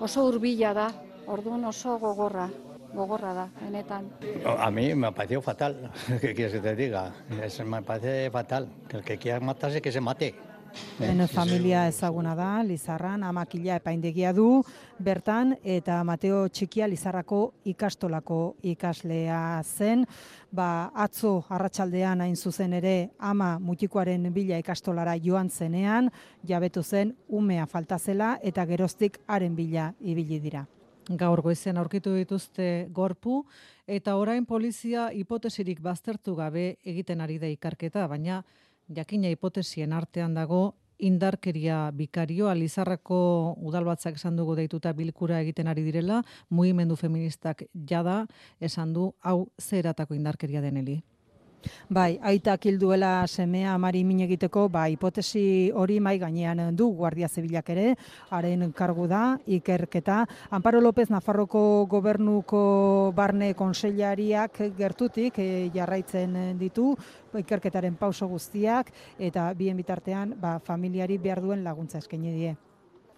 oso 0.00 0.24
hurbila 0.26 0.72
da, 0.74 0.88
orduan 1.30 1.64
oso 1.68 1.98
gogorra, 2.02 2.48
gogorra 2.94 3.34
da, 3.34 3.46
benetan. 3.60 4.10
A 4.58 4.70
mí 4.70 4.94
me 4.94 5.08
ha 5.08 5.12
parecido 5.12 5.42
fatal, 5.42 5.90
¿qué 6.20 6.34
quieres 6.34 6.52
que 6.52 6.60
te 6.60 6.74
diga? 6.74 7.12
Es, 7.42 7.64
me 7.64 7.82
parece 7.82 8.30
fatal, 8.30 8.68
que 8.88 8.96
el 8.96 9.04
que 9.04 9.18
quiera 9.18 9.40
matarse, 9.40 9.82
que 9.82 9.92
se 9.92 10.00
mate. 10.00 10.34
Ben 10.98 11.28
familia 11.28 11.86
ezaguna 11.88 12.34
da, 12.34 12.62
Lizarran, 12.62 13.22
amakila 13.22 13.76
epaindegia 13.78 14.32
du, 14.34 14.64
bertan, 14.98 15.54
eta 15.62 16.00
Mateo 16.04 16.48
Txikia 16.48 16.88
Lizarrako 16.90 17.38
ikastolako 17.70 18.56
ikaslea 18.62 19.62
zen, 19.62 20.04
ba, 20.50 20.90
atzo 20.94 21.44
arratsaldean 21.48 22.20
hain 22.20 22.36
zuzen 22.36 22.72
ere 22.80 23.10
ama 23.18 23.58
mutikoaren 23.58 24.32
bila 24.34 24.58
ikastolara 24.58 25.16
joan 25.22 25.50
zenean, 25.50 26.10
jabetu 26.44 26.82
zen 26.82 27.14
umea 27.28 27.66
falta 27.66 27.98
zela 27.98 28.36
eta 28.42 28.66
geroztik 28.66 29.20
haren 29.26 29.56
bila 29.56 29.92
ibili 30.00 30.40
dira. 30.40 30.66
Gaur 31.08 31.40
goizean 31.40 31.78
aurkitu 31.80 32.12
dituzte 32.12 32.88
gorpu 32.92 33.44
eta 33.86 34.16
orain 34.20 34.44
polizia 34.44 35.08
hipotesirik 35.14 35.80
baztertu 35.80 36.34
gabe 36.36 36.74
egiten 36.84 37.20
ari 37.24 37.38
da 37.38 37.48
ikarketa, 37.48 38.06
baina 38.08 38.42
jakina 38.88 39.28
hipotesien 39.28 39.92
artean 39.92 40.34
dago 40.34 40.74
indarkeria 40.98 41.90
bikario 41.94 42.48
Alizarrako 42.50 43.54
udalbatzak 43.70 44.18
esan 44.18 44.36
dugu 44.36 44.56
deituta 44.58 44.92
bilkura 44.92 45.40
egiten 45.40 45.68
ari 45.68 45.84
direla, 45.86 46.22
mugimendu 46.50 46.96
feministak 46.96 47.62
jada 47.72 48.26
esan 48.60 48.92
du 48.92 49.12
hau 49.22 49.48
zeratako 49.60 50.14
indarkeria 50.14 50.60
deneli. 50.60 51.02
Bai, 51.88 52.18
aita 52.22 52.56
kilduela 52.60 53.26
semea 53.26 53.74
amari 53.74 54.04
min 54.04 54.20
egiteko, 54.26 54.68
ba, 54.68 54.86
hipotesi 54.88 55.70
hori 55.74 55.98
mai 56.00 56.18
gainean 56.18 56.76
du 56.76 56.90
Guardia 56.94 57.28
Zibilak 57.28 57.70
ere, 57.74 57.94
haren 58.30 58.72
kargu 58.72 59.06
da, 59.08 59.22
ikerketa. 59.46 60.24
Amparo 60.50 60.80
López 60.80 61.08
Nafarroko 61.10 61.86
gobernuko 61.90 63.12
barne 63.16 63.54
konseilariak 63.54 64.62
gertutik 64.78 65.38
e, 65.38 65.48
jarraitzen 65.74 66.58
ditu, 66.58 66.94
ikerketaren 67.38 67.96
pauso 67.96 68.28
guztiak, 68.28 68.92
eta 69.18 69.52
bien 69.54 69.76
bitartean, 69.76 70.36
ba, 70.40 70.58
familiari 70.64 71.18
behar 71.18 71.42
duen 71.42 71.64
laguntza 71.64 71.98
eskaini 71.98 72.32
die. 72.32 72.56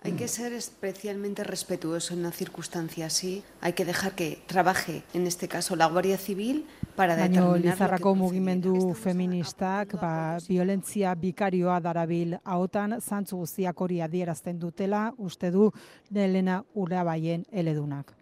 Hay 0.03 0.13
que 0.13 0.29
ser 0.29 0.55
especialmente 0.55 1.45
respetuoso 1.45 2.15
en 2.15 2.21
una 2.21 2.33
circunstancia 2.33 3.05
así. 3.07 3.43
Hay 3.61 3.75
que 3.75 3.85
dejar 3.85 4.15
que 4.15 4.43
trabaje, 4.47 5.03
en 5.13 5.27
este 5.27 5.47
caso, 5.47 5.77
la 5.77 5.87
Guardia 5.87 6.17
Civil 6.17 6.65
para 7.01 7.17
Baino. 7.17 7.57
Lizarrako 7.57 8.13
mugimendu 8.15 8.93
feministak, 8.93 9.95
ba, 9.97 10.37
violentzia 10.45 11.15
bikarioa 11.17 11.79
darabil 11.81 12.35
haotan, 12.45 12.99
zantzu 13.01 13.39
guztiak 13.41 13.81
hori 13.81 14.03
adierazten 14.05 14.59
dutela, 14.61 15.07
uste 15.17 15.49
du, 15.51 15.71
Elena 16.13 16.61
Urabaien 16.75 17.47
eledunak 17.51 18.17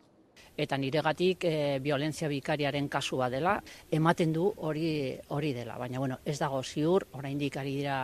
eta 0.59 0.75
niregatik 0.75 1.45
e, 1.47 1.79
violentzia 1.79 2.27
bikariaren 2.27 2.89
kasua 2.91 3.29
dela, 3.31 3.53
ematen 3.95 4.33
du 4.35 4.49
hori 4.67 5.15
hori 5.31 5.53
dela. 5.55 5.77
Baina, 5.79 6.01
bueno, 6.03 6.19
ez 6.27 6.35
dago 6.41 6.65
ziur, 6.67 7.07
oraindik 7.15 7.61
ari 7.63 7.77
dira 7.77 8.01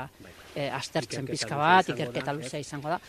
e, 0.54 0.68
aztertzen 0.70 1.26
pizka 1.26 1.58
bat, 1.58 1.90
ikerketa 1.90 2.36
luzea 2.38 2.62
izango 2.62 2.94
da 2.94 3.00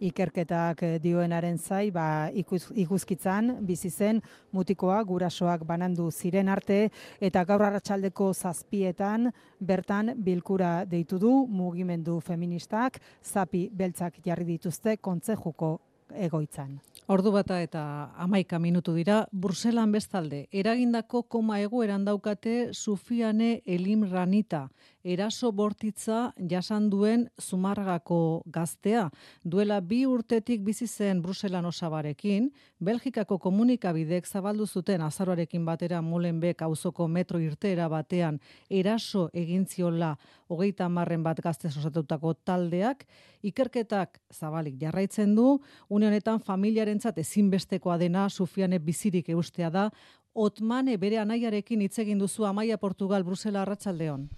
ikerketak 0.00 0.82
eh, 0.82 0.98
dioenaren 1.02 1.58
zai, 1.58 1.90
ba, 1.94 2.30
ikus, 2.34 2.66
ikuskitzan, 2.74 3.58
bizi 3.66 3.90
zen 3.90 4.22
mutikoa 4.52 5.02
gurasoak 5.04 5.64
banandu 5.68 6.10
ziren 6.10 6.48
arte, 6.48 6.80
eta 7.20 7.44
gaur 7.44 7.66
arratsaldeko 7.68 8.32
zazpietan, 8.34 9.30
bertan 9.60 10.14
bilkura 10.16 10.84
deitu 10.88 11.18
du 11.18 11.34
mugimendu 11.46 12.20
feministak, 12.20 13.00
zapi 13.22 13.68
beltzak 13.72 14.18
jarri 14.24 14.48
dituzte 14.54 14.96
kontzejuko 14.96 15.78
egoitzan. 16.14 16.78
Ordu 17.10 17.32
bata 17.34 17.58
eta 17.62 17.82
amaika 18.22 18.58
minutu 18.62 18.94
dira, 18.94 19.24
Bruselan 19.32 19.92
bestalde, 19.92 20.44
eragindako 20.52 21.22
koma 21.22 21.58
egoeran 21.60 22.04
daukate 22.04 22.70
Sufiane 22.74 23.60
Elim 23.66 24.04
Ranita, 24.10 24.68
eraso 25.04 25.52
bortitza 25.52 26.32
jasan 26.50 26.88
duen 26.90 27.28
Zumargako 27.40 28.42
gaztea. 28.46 29.08
Duela 29.44 29.80
bi 29.80 30.04
urtetik 30.06 30.62
bizi 30.64 30.86
zen 30.86 31.22
Bruselan 31.22 31.64
osabarekin, 31.64 32.50
Belgikako 32.80 33.38
komunikabidek 33.38 34.26
zabaldu 34.26 34.66
zuten 34.66 35.00
azaroarekin 35.00 35.64
batera 35.64 36.00
Molenbeek 36.02 36.62
auzoko 36.62 37.08
metro 37.08 37.38
irteera 37.40 37.88
batean 37.88 38.40
eraso 38.68 39.28
egin 39.32 39.66
ziola. 39.66 40.16
Hogeita 40.48 40.88
marren 40.88 41.22
bat 41.22 41.40
gazte 41.40 41.68
osatutako 41.68 42.34
taldeak, 42.34 43.04
ikerketak 43.42 44.18
zabalik 44.32 44.76
jarraitzen 44.80 45.34
du, 45.34 45.60
une 45.88 46.08
honetan 46.08 46.40
familiarentzat 46.40 47.18
ezinbestekoa 47.18 47.96
dena 47.98 48.28
Sufiane 48.28 48.78
bizirik 48.78 49.28
eustea 49.28 49.70
da, 49.70 49.90
Otmane 50.34 50.94
bere 50.96 51.18
anaiarekin 51.18 51.80
hitz 51.82 51.98
egin 51.98 52.18
duzu 52.18 52.44
Amaia 52.46 52.76
Portugal 52.78 53.24
Brusela 53.26 53.62
Arratsaldeon. 53.62 54.28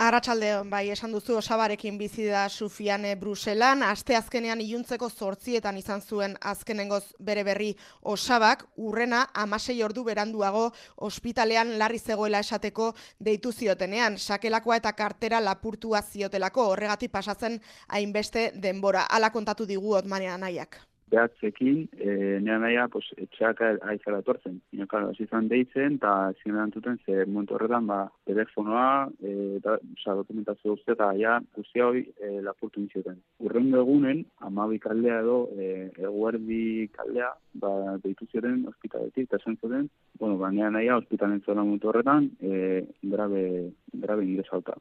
Arratsaldeon 0.00 0.70
bai 0.70 0.88
esan 0.94 1.12
duzu 1.12 1.36
osabarekin 1.36 1.98
bizi 1.98 2.24
da 2.30 2.48
Sufiane 2.48 3.14
Bruselan, 3.20 3.82
aste 3.82 4.16
azkenean 4.16 4.60
iluntzeko 4.60 5.10
8etan 5.10 5.76
izan 5.76 6.00
zuen 6.00 6.38
azkenengoz 6.40 7.02
bere 7.20 7.44
berri 7.44 7.74
osabak, 8.02 8.64
urrena 8.76 9.26
16 9.34 9.84
ordu 9.84 10.04
beranduago 10.08 10.70
ospitalean 10.96 11.76
larri 11.78 11.98
zegoela 11.98 12.40
esateko 12.40 12.94
deitu 13.20 13.52
ziotenean, 13.52 14.18
sakelakoa 14.18 14.76
eta 14.76 14.92
kartera 14.92 15.40
lapurtua 15.40 16.02
ziotelako, 16.02 16.68
horregatik 16.72 17.12
pasatzen 17.12 17.60
hainbeste 17.88 18.52
denbora. 18.54 19.06
Hala 19.10 19.30
kontatu 19.30 19.66
digu 19.66 19.94
Otmane 20.00 20.28
anaiak 20.28 20.80
behatzekin, 21.10 21.86
e, 21.92 22.38
nea 22.42 22.58
naia, 22.58 22.86
pues, 22.92 23.04
etxeak 23.16 23.62
aizara 23.66 24.20
etortzen. 24.22 24.58
Ino, 24.74 24.86
klar, 24.90 25.06
hasi 25.10 25.26
zan 25.30 25.48
deitzen, 25.52 25.98
eta 26.00 26.32
zinean 26.42 26.72
duten, 26.74 26.98
ze 27.04 27.24
momentu 27.24 27.56
horretan, 27.56 27.86
ba, 27.86 28.00
telefonoa, 28.26 28.88
e, 29.22 29.60
da, 29.64 29.76
oza, 29.98 30.16
dokumentazio 30.22 30.74
guzti, 30.74 30.92
eta 30.96 31.12
ja, 31.20 31.36
guzti 31.54 31.84
hori 31.84 32.02
e, 32.18 32.32
lapurtu 32.48 32.82
nizioten. 32.82 33.20
Urrengo 33.46 33.84
egunen, 33.84 34.24
amabi 34.50 34.80
kaldea 34.82 35.20
edo, 35.22 35.38
e, 35.54 35.70
eguerdi 36.10 36.88
kaldea, 36.98 37.30
ba, 37.62 37.72
deitu 38.02 38.26
ziren 38.32 38.64
ospitaletik, 38.72 39.30
eta 39.30 39.42
esan 39.42 39.60
zuten, 39.62 39.88
bueno, 40.18 40.40
ba, 40.42 40.50
nea 40.50 40.72
naia, 40.74 40.98
ospitalen 41.02 41.42
zuela 41.44 41.62
momentu 41.62 41.92
horretan, 41.92 42.30
e, 42.40 42.84
grabe, 43.14 43.46
grabe 43.92 44.26
ingresauta. 44.26 44.76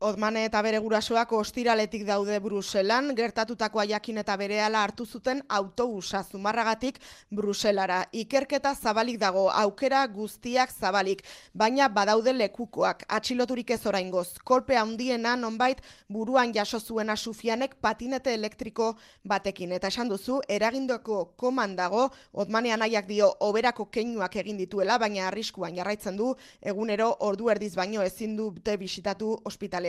Odmane 0.00 0.46
eta 0.46 0.62
bere 0.64 0.78
gurasoak 0.80 1.34
ostiraletik 1.36 2.06
daude 2.08 2.38
Bruselan, 2.40 3.10
gertatutakoa 3.12 3.82
jakin 3.84 4.16
eta 4.22 4.32
berehala 4.40 4.80
hartu 4.80 5.04
zuten 5.04 5.42
autobusa 5.56 6.22
zumarragatik 6.24 6.96
Bruselara. 7.28 7.98
Ikerketa 8.16 8.72
zabalik 8.74 9.18
dago, 9.20 9.42
aukera 9.52 10.06
guztiak 10.08 10.72
zabalik, 10.72 11.20
baina 11.52 11.88
badaude 11.92 12.32
lekukoak, 12.32 13.04
atxiloturik 13.08 13.74
ez 13.76 13.84
oraingoz. 13.92 14.38
Kolpe 14.42 14.78
handiena 14.80 15.34
nonbait 15.36 15.84
buruan 16.08 16.54
jaso 16.56 16.80
zuena 16.80 17.16
sufianek 17.16 17.76
patinete 17.76 18.32
elektriko 18.32 18.94
batekin. 19.22 19.76
Eta 19.76 19.92
esan 19.92 20.08
duzu, 20.08 20.40
eragindoko 20.48 21.34
koman 21.36 21.76
dago, 21.76 22.08
Odmane 22.32 22.72
anaiak 22.72 23.04
dio 23.04 23.28
oberako 23.40 23.90
keinuak 23.92 24.40
egin 24.40 24.56
dituela, 24.56 24.96
baina 24.96 25.28
arriskuan 25.28 25.76
jarraitzen 25.76 26.16
du, 26.16 26.32
egunero 26.62 27.12
ordu 27.20 27.52
erdiz 27.52 27.74
baino 27.76 28.00
ezin 28.00 28.40
dute 28.40 28.80
bisitatu 28.80 29.36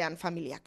Dejan 0.02 0.18
Familiak. 0.18 0.66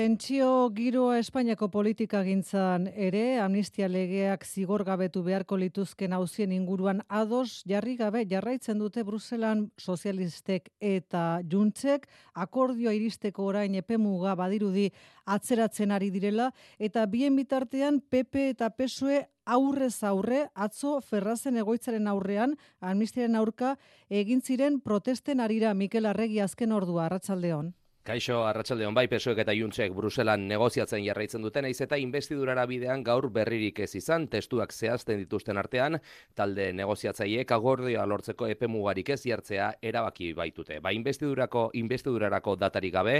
Tentsio 0.00 0.70
giroa 0.72 1.18
Espainiako 1.20 1.66
politika 1.68 2.22
gintzan 2.24 2.86
ere, 3.06 3.34
amnistia 3.44 3.84
legeak 3.92 4.46
zigor 4.48 4.80
gabetu 4.88 5.20
beharko 5.26 5.58
lituzken 5.60 6.14
hauzien 6.16 6.54
inguruan 6.56 7.02
ados, 7.18 7.60
jarri 7.68 7.98
gabe 7.98 8.22
jarraitzen 8.30 8.78
dute 8.80 9.02
Bruselan 9.04 9.66
sozialistek 9.76 10.70
eta 10.80 11.24
juntzek, 11.52 12.06
akordioa 12.32 12.94
iristeko 12.96 13.44
orain 13.50 13.76
epemuga 13.76 14.32
badirudi 14.40 14.86
atzeratzen 15.26 15.92
ari 15.92 16.08
direla, 16.14 16.48
eta 16.78 17.04
bien 17.04 17.36
bitartean 17.36 18.00
PP 18.00 18.46
eta 18.54 18.70
PSOE 18.78 19.26
aurrez 19.44 19.98
aurre, 20.00 20.46
atzo 20.54 20.94
ferrazen 21.02 21.60
egoitzaren 21.60 22.08
aurrean, 22.08 22.56
amnistiaren 22.80 23.36
aurka, 23.36 23.76
egin 24.08 24.40
ziren 24.40 24.80
protesten 24.80 25.44
arira 25.44 25.74
Mikel 25.74 26.08
Arregi 26.08 26.40
azken 26.40 26.72
ordua, 26.72 27.04
arratsaldeon. 27.10 27.74
Kaixo, 28.10 28.40
arratsaldeon 28.42 28.90
bai, 28.90 29.04
pesoek 29.06 29.38
eta 29.38 29.52
juntzek 29.54 29.92
Bruselan 29.94 30.48
negoziatzen 30.50 31.04
jarraitzen 31.04 31.44
duten, 31.46 31.68
eiz 31.68 31.76
eta 31.84 31.94
investidurara 32.02 32.64
bidean 32.66 33.04
gaur 33.06 33.28
berririk 33.30 33.78
ez 33.84 33.92
izan, 34.00 34.24
testuak 34.32 34.72
zehazten 34.74 35.20
dituzten 35.20 35.60
artean, 35.62 36.00
talde 36.34 36.64
negoziatzaiek 36.74 37.54
agordioa 37.54 38.08
lortzeko 38.10 38.48
epe 38.50 38.66
mugarik 38.66 39.12
ez 39.14 39.20
jartzea 39.22 39.68
erabaki 39.92 40.32
baitute. 40.34 40.80
Ba, 40.82 40.90
investidurako, 40.96 41.68
investidurarako 41.78 42.56
datarik 42.58 42.96
gabe, 42.98 43.14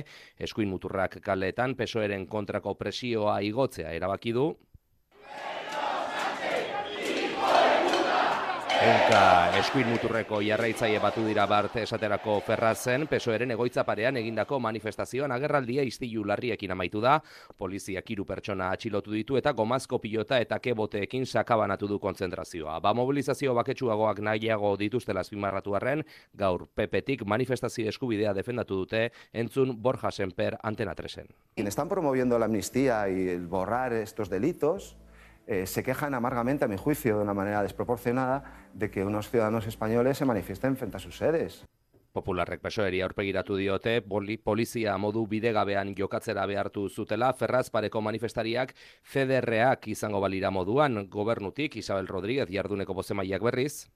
eskuin 0.48 0.72
muturrak 0.74 1.20
kaletan, 1.22 1.76
pesoeren 1.78 2.26
kontrako 2.26 2.74
presioa 2.82 3.38
igotzea 3.46 3.94
erabaki 3.94 4.34
du, 4.34 4.48
Eunka 8.80 9.58
eskuin 9.58 9.90
muturreko 9.92 10.38
jarraitzaile 10.40 11.02
batu 11.04 11.20
dira 11.26 11.44
bart 11.44 11.74
esaterako 11.82 12.38
ferrazen, 12.46 13.02
pesoeren 13.10 13.50
egoitza 13.52 13.82
parean 13.84 14.16
egindako 14.16 14.56
manifestazioan 14.64 15.34
agerraldia 15.34 15.82
iztilu 15.84 16.22
larriekin 16.30 16.72
amaitu 16.72 17.02
da, 17.04 17.18
poliziak 17.60 18.08
hiru 18.14 18.24
pertsona 18.24 18.70
atxilotu 18.72 19.12
ditu 19.12 19.36
eta 19.36 19.52
gomazko 19.58 19.98
pilota 20.00 20.38
eta 20.40 20.56
keboteekin 20.64 21.26
sakabanatu 21.26 21.90
du 21.90 21.98
kontzentrazioa. 22.00 22.78
Ba 22.80 22.94
mobilizazio 22.96 23.52
baketsuagoak 23.58 24.24
nahiago 24.24 24.72
dituztela 24.80 25.20
azpimarratu 25.20 25.76
arren, 25.76 26.06
gaur 26.32 26.64
pepetik 26.74 27.26
manifestazio 27.28 27.92
eskubidea 27.92 28.32
defendatu 28.32 28.80
dute 28.80 29.10
entzun 29.34 29.76
Borja 29.76 30.10
Semper 30.10 30.56
antena 30.62 30.94
tresen. 30.94 31.28
Están 31.56 31.90
promoviendo 31.90 32.38
la 32.38 32.46
amnistía 32.46 33.10
y 33.10 33.28
el 33.28 33.46
borrar 33.46 33.92
estos 33.92 34.30
delitos, 34.30 34.96
eh, 35.46 35.66
se 35.66 35.82
quejan 35.82 36.14
amargamente, 36.14 36.64
a 36.64 36.68
mi 36.68 36.76
juicio, 36.76 37.16
de 37.16 37.22
una 37.22 37.34
manera 37.34 37.62
desproporcionada, 37.62 38.68
de 38.74 38.90
que 38.90 39.04
unos 39.04 39.30
ciudadanos 39.30 39.66
españoles 39.66 40.18
se 40.18 40.24
manifiesten 40.24 40.76
frente 40.76 40.96
a 40.96 41.00
sus 41.00 41.16
sedes. 41.16 41.64
Popularrek 42.12 42.60
pesoeri 42.60 43.00
aurpegiratu 43.06 43.54
diote, 43.54 44.00
boli, 44.00 44.34
polizia 44.36 44.96
modu 44.98 45.28
bidegabean 45.30 45.94
jokatzera 45.94 46.42
behartu 46.50 46.88
zutela, 46.88 47.30
Ferraz 47.38 47.70
pareko 47.70 48.02
manifestariak 48.02 48.74
CDRak 49.06 49.86
izango 49.92 50.20
balira 50.20 50.50
moduan, 50.50 51.04
gobernutik 51.08 51.76
Isabel 51.76 52.08
Rodríguez 52.08 52.48
jarduneko 52.50 52.94
bozemaiak 52.94 53.42
berriz. 53.42 53.86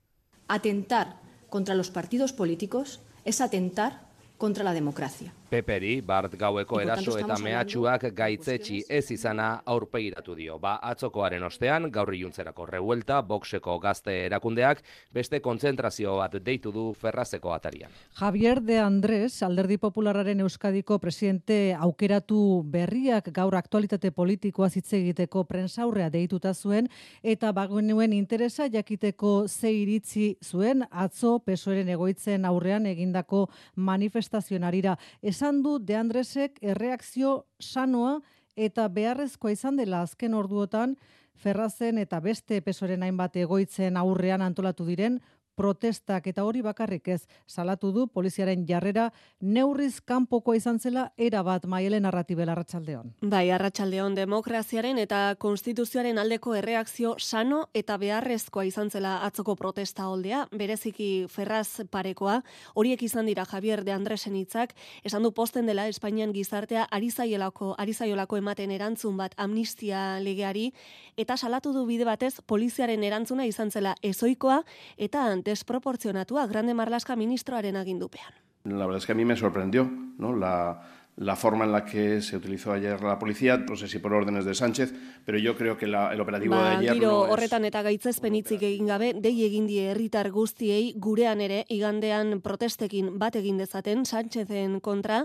Atentar 0.47 1.19
contra 1.49 1.75
los 1.75 1.91
partidos 1.91 2.31
políticos 2.31 3.01
es 3.25 3.41
atentar 3.41 4.07
contra 4.37 4.63
la 4.63 4.73
democracia. 4.73 5.33
Peperi, 5.49 6.01
Bart 6.01 6.33
gaueko 6.39 6.79
eraso 6.81 7.17
eta 7.19 7.37
mehatxuak 7.41 8.07
gaitzetsi 8.15 8.81
ez 8.89 9.11
izana 9.11 9.61
aurpegiratu 9.65 10.35
dio. 10.35 10.57
Ba, 10.59 10.75
atzokoaren 10.81 11.43
ostean, 11.45 11.89
gaur 11.93 12.13
iluntzerako 12.13 12.65
revuelta, 12.69 13.21
boxeko 13.21 13.77
gazte 13.79 14.15
erakundeak, 14.25 14.81
beste 15.13 15.39
kontzentrazio 15.45 16.15
bat 16.17 16.37
deitu 16.43 16.71
du 16.71 16.85
ferrazeko 16.99 17.53
atarian. 17.53 17.93
Javier 18.19 18.61
de 18.61 18.79
Andrés, 18.79 19.43
alderdi 19.43 19.77
popularraren 19.77 20.41
Euskadiko 20.45 20.99
presidente 20.99 21.75
aukeratu 21.77 22.63
berriak 22.65 23.29
gaur 23.35 23.55
aktualitate 23.55 24.11
politikoa 24.11 24.69
hitz 24.73 24.91
egiteko 24.97 25.45
prensaurrea 25.45 26.09
deituta 26.09 26.53
zuen 26.53 26.89
eta 27.23 27.51
bagenuen 27.51 28.13
interesa 28.13 28.67
jakiteko 28.71 29.47
ze 29.47 29.71
iritzi 29.71 30.37
zuen 30.43 30.83
atzo 30.91 31.37
pesoeren 31.39 31.89
egoitzen 31.89 32.45
aurrean 32.45 32.85
egindako 32.85 33.45
manifestazionarira. 33.75 34.97
Esan 35.35 35.57
du 35.65 35.79
de 35.83 35.97
Andresek 35.99 36.61
erreakzio 36.63 37.31
sanoa 37.59 38.21
eta 38.55 38.85
beharrezkoa 38.87 39.51
izan 39.51 39.75
dela 39.75 39.99
azken 40.05 40.31
orduotan. 40.33 40.93
Ferrazen 41.35 41.97
eta 41.99 42.21
beste 42.23 42.61
pesoren 42.63 43.03
hainbat 43.03 43.35
egoitzen 43.41 43.99
aurrean 43.99 44.45
antolatu 44.45 44.85
diren 44.87 45.17
protestak 45.55 46.27
eta 46.27 46.43
hori 46.43 46.61
bakarrik 46.61 47.07
ez 47.07 47.21
salatu 47.47 47.91
du 47.95 48.07
poliziaren 48.07 48.65
jarrera 48.67 49.09
neurriz 49.41 50.01
kanpokoa 50.01 50.55
izan 50.59 50.79
zela 50.79 51.07
era 51.17 51.43
bat 51.43 51.65
maiele 51.65 51.99
narratibel 51.99 52.49
arratsaldeon. 52.49 53.13
Bai, 53.21 53.49
arratsaldeon 53.55 54.15
demokraziaren 54.15 54.99
eta 55.01 55.35
konstituzioaren 55.39 56.19
aldeko 56.19 56.55
erreakzio 56.55 57.15
sano 57.19 57.65
eta 57.73 57.97
beharrezkoa 58.01 58.65
izan 58.65 58.91
zela 58.91 59.17
atzoko 59.25 59.55
protesta 59.55 60.07
holdea, 60.09 60.45
bereziki 60.51 61.25
ferraz 61.31 61.81
parekoa, 61.91 62.41
horiek 62.75 63.01
izan 63.07 63.25
dira 63.25 63.45
Javier 63.45 63.83
de 63.83 63.93
Andresen 63.95 64.35
hitzak, 64.35 64.75
esan 65.03 65.23
du 65.23 65.31
posten 65.31 65.65
dela 65.65 65.87
Espainian 65.87 66.33
gizartea 66.33 66.87
ari 66.91 67.11
zaiolako, 67.11 67.73
ari 67.77 67.93
zaiolako 67.93 68.37
ematen 68.37 68.71
erantzun 68.71 69.17
bat 69.17 69.35
amnistia 69.37 70.19
legeari, 70.19 70.71
eta 71.17 71.37
salatu 71.37 71.73
du 71.73 71.85
bide 71.85 72.05
batez 72.05 72.41
poliziaren 72.45 73.03
erantzuna 73.03 73.45
izan 73.45 73.71
zela 73.71 73.95
ezoikoa 74.03 74.61
eta 74.97 75.25
desproportzionatua 75.45 76.47
Grande 76.47 76.73
Marlaska 76.73 77.15
ministroaren 77.15 77.77
agindupean. 77.77 78.33
La 78.63 78.85
verdad 78.85 78.97
es 78.97 79.05
que 79.05 79.11
a 79.11 79.15
mí 79.15 79.25
me 79.25 79.35
sorprendió, 79.37 79.89
¿no? 80.17 80.35
La, 80.35 80.81
la 81.17 81.35
forma 81.35 81.63
en 81.63 81.71
la 81.71 81.85
que 81.85 82.21
se 82.21 82.35
utilizó 82.35 82.73
ayer 82.73 83.01
la 83.01 83.17
policía, 83.17 83.57
no 83.57 83.75
sé 83.75 83.87
si 83.87 83.99
por 83.99 84.13
órdenes 84.13 84.43
de 84.43 84.53
Sánchez, 84.53 84.93
pero 85.23 85.37
yo 85.37 85.55
creo 85.55 85.77
que 85.77 85.87
la, 85.87 86.11
el 86.11 86.19
operativo 86.19 86.55
de 86.55 86.61
Ba, 86.61 86.77
ayer 86.77 86.93
giro 86.93 87.11
no 87.11 87.25
es... 87.25 87.31
horretan 87.31 87.65
eta 87.65 87.81
gaitzezpen 87.83 88.35
hitzik 88.35 88.63
egin 88.67 88.91
gabe, 88.91 89.13
dei 89.13 89.45
egin 89.45 89.67
die 89.67 89.87
herritar 89.91 90.29
guztiei 90.31 90.93
gurean 90.99 91.39
ere 91.39 91.63
igandean 91.71 92.41
protestekin 92.43 93.15
bat 93.19 93.35
egin 93.39 93.57
dezaten 93.57 94.03
Sánchezen 94.05 94.81
kontra 94.81 95.23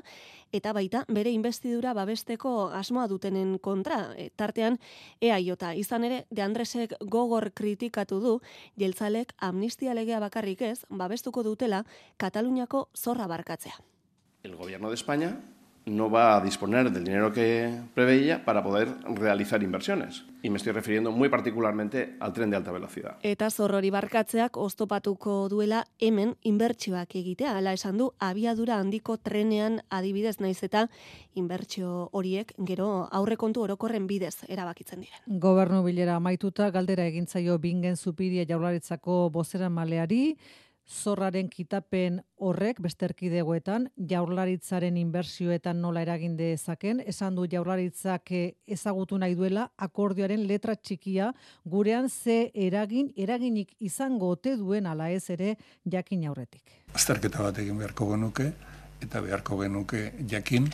eta 0.53 0.73
baita 0.73 1.05
bere 1.09 1.35
investidura 1.35 1.93
babesteko 1.95 2.71
asmoa 2.71 3.09
dutenen 3.11 3.59
kontra. 3.59 4.15
E, 4.17 4.31
tartean 4.31 4.79
EAJ 5.21 5.75
izan 5.75 6.05
ere 6.05 6.25
De 6.31 6.43
Andresek 6.43 6.95
gogor 7.01 7.51
kritikatu 7.51 8.21
du 8.21 8.41
jeltzalek 8.79 9.35
amnistia 9.39 9.95
legea 9.95 10.21
bakarrik 10.21 10.63
ez 10.63 10.85
babestuko 10.89 11.43
dutela 11.43 11.85
Kataluniako 12.17 12.89
zorra 12.95 13.27
barkatzea. 13.27 13.75
El 14.43 14.55
gobierno 14.57 14.89
de 14.89 14.95
España 14.95 15.41
no 15.87 16.11
va 16.11 16.37
a 16.37 16.41
disponer 16.41 16.91
del 16.91 17.05
dinero 17.05 17.33
que 17.33 17.81
preveía 17.95 18.45
para 18.45 18.63
poder 18.63 18.89
realizar 19.15 19.63
inversiones. 19.63 20.25
Y 20.43 20.51
me 20.51 20.57
estoy 20.57 20.73
refiriendo 20.73 21.11
muy 21.13 21.29
particularmente 21.29 22.17
al 22.21 22.33
tren 22.33 22.51
de 22.51 22.57
alta 22.57 22.73
velocidad. 22.73 23.19
Eta 23.23 23.51
zorrori 23.51 23.91
barkatzeak 23.91 24.57
oztopatuko 24.57 25.49
duela 25.49 25.87
hemen 25.99 26.37
inbertsioak 26.43 27.15
egitea. 27.15 27.57
Hala 27.59 27.75
esan 27.75 27.99
du, 27.99 28.13
abiadura 28.19 28.79
handiko 28.81 29.19
trenean 29.19 29.83
adibidez 29.91 30.41
naiz 30.41 30.63
eta 30.63 30.89
inbertsio 31.35 32.09
horiek 32.13 32.55
gero 32.65 33.09
aurrekontu 33.11 33.63
orokorren 33.63 34.07
bidez 34.07 34.47
erabakitzen 34.49 35.05
diren. 35.05 35.41
Gobernu 35.41 35.83
bilera 35.85 36.17
amaituta 36.17 36.71
galdera 36.71 37.05
egintzaio 37.07 37.59
bingen 37.59 37.97
zupiria 37.97 38.47
jaurlaritzako 38.49 39.29
bozera 39.31 39.69
maleari, 39.69 40.37
zorraren 40.91 41.49
kitapen 41.49 42.21
horrek 42.43 42.81
besterkidegoetan 42.83 43.87
jaurlaritzaren 44.11 44.97
inbertsioetan 44.99 45.81
nola 45.81 46.03
eragin 46.03 46.37
dezaken, 46.37 47.01
esan 47.07 47.37
du 47.39 47.47
jaurlaritzak 47.51 48.33
eh, 48.35 48.43
ezagutu 48.67 49.19
nahi 49.19 49.37
duela 49.39 49.69
akordioaren 49.79 50.43
letra 50.49 50.75
txikia 50.75 51.31
gurean 51.65 52.09
ze 52.11 52.51
eragin 52.55 53.13
eraginik 53.17 53.77
izango 53.79 54.33
ote 54.35 54.57
duen 54.57 54.87
ala 54.87 55.11
ez 55.11 55.31
ere 55.31 55.57
jakin 55.85 56.27
aurretik. 56.27 56.81
Azterketa 56.95 57.43
bat 57.43 57.63
egin 57.63 57.79
beharko 57.79 58.11
genuke, 58.11 58.51
eta 59.01 59.21
beharko 59.21 59.61
genuke 59.63 60.11
jakin 60.29 60.67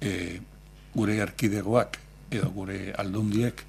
e, 0.00 0.40
gure 0.94 1.20
arkidegoak 1.22 1.98
edo 2.30 2.50
gure 2.54 2.94
aldundiek 2.98 3.62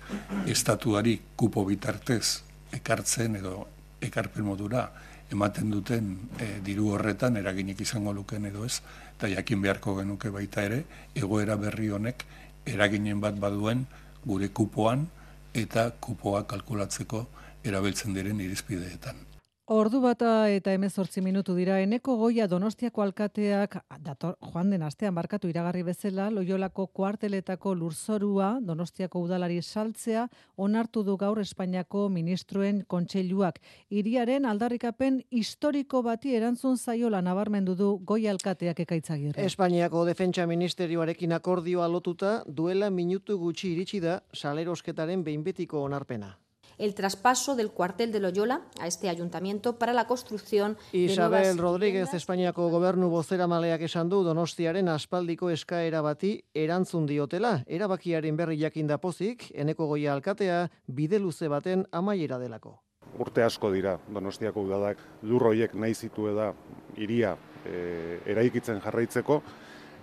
estatuari 0.50 1.20
kupo 1.36 1.66
bitartez 1.66 2.42
ekartzen 2.78 3.36
edo 3.42 3.68
ekarpen 4.02 4.46
modura 4.46 4.88
ematen 5.32 5.72
duten 5.72 6.12
e, 6.40 6.60
diru 6.66 6.92
horretan 6.96 7.38
eraginik 7.40 7.82
izango 7.82 8.14
luken 8.14 8.46
edo 8.52 8.66
ez, 8.66 8.82
eta 9.16 9.32
jakin 9.32 9.62
beharko 9.64 9.96
genuke 10.02 10.30
baita 10.30 10.66
ere, 10.68 10.84
egoera 11.16 11.56
berri 11.58 11.90
honek 11.90 12.26
eraginen 12.66 13.22
bat 13.24 13.40
baduen 13.40 13.86
gure 14.26 14.52
kupoan 14.54 15.08
eta 15.54 15.90
kupoa 16.00 16.44
kalkulatzeko 16.48 17.26
erabiltzen 17.64 18.14
diren 18.14 18.40
irizpideetan. 18.42 19.31
Ordu 19.70 20.02
bata 20.02 20.50
eta 20.50 20.74
emezortzi 20.74 21.22
minutu 21.22 21.54
dira, 21.56 21.78
eneko 21.80 22.16
goia 22.18 22.48
donostiako 22.50 23.04
alkateak, 23.06 23.78
dator, 24.04 24.34
joan 24.42 24.72
den 24.74 24.82
astean 24.84 25.16
barkatu 25.16 25.48
iragarri 25.48 25.84
bezala, 25.88 26.32
loiolako 26.34 26.88
kuarteletako 26.88 27.76
lurzorua 27.76 28.58
donostiako 28.60 29.22
udalari 29.22 29.62
saltzea, 29.62 30.28
onartu 30.58 31.04
du 31.04 31.16
gaur 31.16 31.40
Espainiako 31.40 32.10
ministroen 32.10 32.84
kontseiluak. 32.88 33.62
Iriaren 33.90 34.46
aldarrikapen 34.46 35.22
historiko 35.30 36.02
bati 36.02 36.36
erantzun 36.36 36.78
zaiola 36.78 37.22
nabarmendu 37.22 37.76
du 37.76 37.96
goia 38.04 38.32
alkateak 38.32 38.80
ekaitzagirre. 38.80 39.46
Espainiako 39.46 40.06
Defentsa 40.06 40.48
Ministerioarekin 40.48 41.32
akordioa 41.32 41.88
lotuta 41.88 42.42
duela 42.48 42.90
minutu 42.90 43.38
gutxi 43.38 43.72
iritsi 43.72 44.02
da 44.02 44.22
salerosketaren 44.34 45.24
behinbetiko 45.24 45.84
onarpena. 45.86 46.36
El 46.82 46.96
traspaso 46.96 47.56
del 47.56 47.72
cuartel 47.72 48.12
de 48.12 48.20
Loyola 48.20 48.62
a 48.80 48.88
este 48.88 49.08
ayuntamiento 49.08 49.78
para 49.78 49.94
la 49.94 50.08
construcción 50.08 50.78
de 50.92 50.98
Isabel 50.98 51.58
Rodríguez 51.60 52.12
Espainiako 52.14 52.70
gobernu 52.70 53.10
bozera 53.10 53.46
maleak 53.48 53.86
esan 53.86 54.10
du 54.10 54.24
Donostiaren 54.26 54.90
aspaldiko 54.90 55.52
eskaera 55.54 56.02
bati 56.02 56.40
erantzun 56.54 57.06
diotela. 57.06 57.62
Erabakiaren 57.68 58.36
berri 58.36 58.58
jakin 58.58 58.90
da 58.90 58.98
pozik, 58.98 59.52
eneko 59.54 59.86
goia 59.86 60.14
alkatea 60.14 60.72
bide 60.88 61.20
luze 61.20 61.48
baten 61.48 61.86
amaiera 61.92 62.40
delako. 62.42 62.80
Urte 63.22 63.44
asko 63.44 63.70
dira 63.72 64.00
Donostiako 64.10 64.66
udadak 64.66 64.98
lurroiek 65.22 65.76
nahi 65.76 65.94
zitu 65.94 66.34
da 66.34 66.54
iria 66.98 67.36
e, 67.66 68.20
eraikitzen 68.26 68.82
jarraitzeko, 68.82 69.42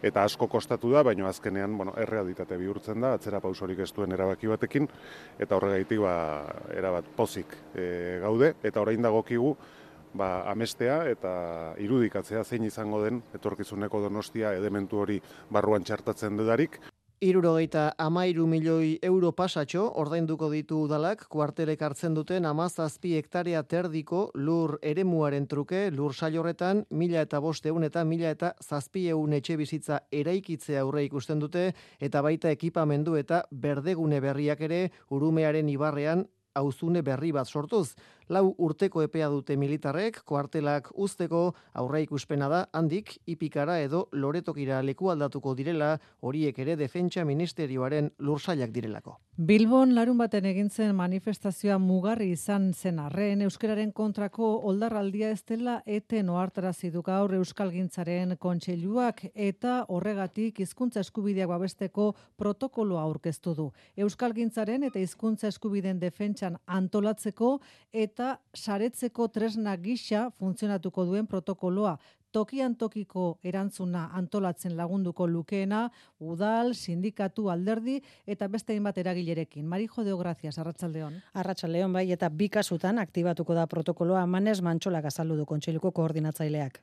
eta 0.03 0.25
asko 0.25 0.49
kostatu 0.51 0.93
da, 0.93 1.03
baina 1.07 1.29
azkenean 1.29 1.77
bueno, 1.77 1.95
errealitate 1.99 2.57
bihurtzen 2.61 3.01
da, 3.01 3.15
atzera 3.19 3.41
pausorik 3.41 3.81
ez 3.85 3.91
duen 3.95 4.13
erabaki 4.13 4.51
batekin, 4.51 4.89
eta 5.39 5.57
horregaitik 5.57 6.03
ba, 6.05 6.15
erabat 6.77 7.11
pozik 7.17 7.57
e, 7.75 8.19
gaude, 8.23 8.55
eta 8.63 8.81
orain 8.81 9.03
dagokigu 9.03 9.57
ba, 10.15 10.45
amestea 10.51 11.03
eta 11.11 11.33
irudikatzea 11.83 12.45
zein 12.45 12.65
izango 12.69 13.03
den 13.05 13.23
etorkizuneko 13.37 14.01
donostia 14.07 14.55
elementu 14.57 15.03
hori 15.05 15.21
barruan 15.51 15.85
txartatzen 15.85 16.39
dudarik. 16.39 16.81
Irurogeita 17.19 17.97
amairu 17.99 18.45
milioi 18.47 18.93
euro 19.03 19.33
pasatxo 19.35 19.81
ordainduko 19.99 20.53
ditu 20.53 20.77
udalak 20.85 21.25
kuartelek 21.35 21.81
hartzen 21.83 22.15
duten 22.15 22.47
amazazpi 22.47 23.17
hektarea 23.19 23.65
terdiko 23.67 24.21
lur 24.37 24.77
eremuaren 24.93 25.49
truke 25.51 25.81
lur 25.97 26.15
sailorretan 26.15 26.85
mila 26.91 27.27
eta 27.27 27.41
bosteun 27.43 27.89
eta 27.91 28.05
mila 28.05 28.31
eta 28.31 28.53
zazpieun 28.63 29.35
etxe 29.41 29.59
bizitza 29.59 29.99
eraikitzea 30.13 30.87
aurre 30.87 31.03
ikusten 31.09 31.43
dute 31.43 31.73
eta 31.99 32.23
baita 32.23 32.55
ekipamendu 32.55 33.19
eta 33.19 33.43
berdegune 33.51 34.21
berriak 34.23 34.63
ere 34.71 34.85
urumearen 35.11 35.75
ibarrean 35.75 36.29
auzune 36.55 37.03
berri 37.03 37.33
bat 37.33 37.47
sortuz. 37.47 37.95
Lau 38.29 38.55
urteko 38.59 39.01
epea 39.07 39.31
dute 39.33 39.57
militarrek, 39.57 40.21
kuartelak 40.29 40.91
usteko 40.95 41.55
aurra 41.81 42.03
ikuspena 42.05 42.49
da, 42.53 42.65
handik, 42.77 43.15
ipikara 43.25 43.79
edo 43.81 44.09
loretokira 44.13 44.83
leku 44.85 45.09
aldatuko 45.09 45.55
direla, 45.57 45.95
horiek 46.21 46.59
ere 46.59 46.77
defentsa 46.77 47.25
ministerioaren 47.25 48.11
lursailak 48.19 48.75
direlako. 48.75 49.17
Bilbon 49.39 49.95
larun 49.95 50.19
baten 50.19 50.49
egintzen 50.51 50.91
manifestazioa 50.99 51.79
mugarri 51.79 52.33
izan 52.35 52.73
zen 52.75 52.99
arren, 52.99 53.45
euskararen 53.47 53.93
kontrako 53.95 54.49
oldarraldia 54.67 55.31
ez 55.31 55.45
dela 55.47 55.77
eten 55.87 56.29
oartarazi 56.35 56.91
du 56.91 57.05
gaur 57.07 57.33
euskalgintzaren 57.39 58.35
kontseiluak 58.43 59.23
eta 59.35 59.85
horregatik 59.95 60.59
hizkuntza 60.65 61.01
eskubideak 61.07 61.49
babesteko 61.53 62.11
protokoloa 62.37 63.05
aurkeztu 63.07 63.55
du. 63.55 63.69
Euskalgintzaren 63.97 64.89
eta 64.91 64.99
hizkuntza 64.99 65.49
eskubideen 65.55 66.03
defentsan 66.03 66.59
antolatzeko 66.67 67.61
eta 67.93 68.18
saretzeko 68.55 69.29
tresna 69.29 69.77
gisa 69.77 70.31
funtzionatuko 70.39 71.05
duen 71.09 71.27
protokoloa 71.27 71.99
tokian 72.33 72.75
tokiko 72.77 73.39
erantzuna 73.45 74.09
antolatzen 74.19 74.77
lagunduko 74.77 75.27
lukeena, 75.27 75.89
udal, 76.21 76.75
sindikatu, 76.75 77.49
alderdi 77.51 77.99
eta 78.27 78.49
beste 78.49 78.75
hainbat 78.75 78.99
eragilerekin. 78.99 79.67
Marijo 79.67 80.05
de 80.05 80.15
Gracias, 80.19 80.59
Arratsaldeon. 80.59 81.23
Arratsaldeon 81.33 81.93
bai 81.93 82.11
eta 82.13 82.29
bi 82.29 82.49
kasutan 82.49 82.99
aktibatuko 82.99 83.55
da 83.55 83.67
protokoloa 83.67 84.27
Manes 84.27 84.61
Mantxolak 84.63 85.09
azaldu 85.11 85.37
du 85.37 85.47
kontseiluko 85.47 85.93
koordinatzaileak. 85.93 86.83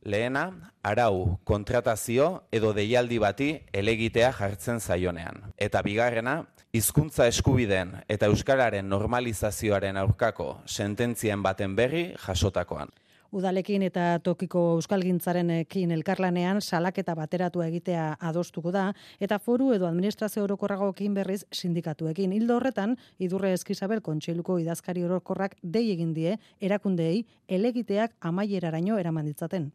Lehena, 0.00 0.72
arau, 0.82 1.38
kontratazio 1.44 2.46
edo 2.56 2.72
deialdi 2.72 3.18
bati 3.20 3.50
elegitea 3.72 4.30
jartzen 4.32 4.80
zaionean. 4.80 5.42
Eta 5.58 5.82
bigarrena, 5.84 6.46
hizkuntza 6.72 7.26
eskubideen 7.26 7.96
eta 8.08 8.28
euskararen 8.30 8.88
normalizazioaren 8.88 9.96
aurkako 9.98 10.60
sententzien 10.66 11.42
baten 11.42 11.74
berri 11.76 12.10
jasotakoan. 12.26 12.92
Udalekin 13.30 13.82
eta 13.86 14.18
tokiko 14.26 14.60
euskalgintzarenekin 14.76 15.90
elkarlanean 15.94 16.60
salaketa 16.60 17.14
bateratu 17.14 17.62
egitea 17.62 18.06
adostuko 18.30 18.72
da 18.74 18.88
eta 19.22 19.38
foru 19.38 19.72
edo 19.74 19.86
administrazio 19.86 20.42
orokorragoekin 20.44 21.14
berriz 21.14 21.44
sindikatuekin. 21.52 22.32
Hildo 22.32 22.56
horretan, 22.58 22.96
Idurre 23.18 23.52
Eskizabel 23.54 24.02
kontseiluko 24.02 24.58
idazkari 24.58 25.04
orokorrak 25.06 25.54
dei 25.62 25.92
egin 25.92 26.14
die 26.14 26.38
erakundeei 26.60 27.24
elegiteak 27.48 28.14
amaieraraino 28.20 28.98
eraman 28.98 29.26
ditzaten. 29.30 29.70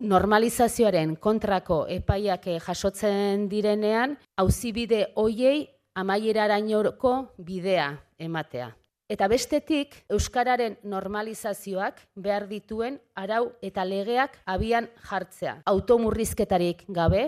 Normalizazioaren 0.00 1.16
kontrako 1.16 1.84
epaiak 1.88 2.48
jasotzen 2.66 3.48
direnean, 3.48 4.18
auzibide 4.36 5.06
hoiei 5.16 5.73
amaierarainoko 5.94 7.34
bidea 7.38 7.92
ematea. 8.18 8.72
Eta 9.08 9.28
bestetik, 9.28 9.94
Euskararen 10.10 10.78
normalizazioak 10.82 12.00
behar 12.16 12.48
dituen 12.48 12.98
arau 13.14 13.52
eta 13.62 13.84
legeak 13.84 14.38
abian 14.46 14.88
jartzea. 15.10 15.58
Automurrizketarik 15.66 16.86
gabe. 16.88 17.26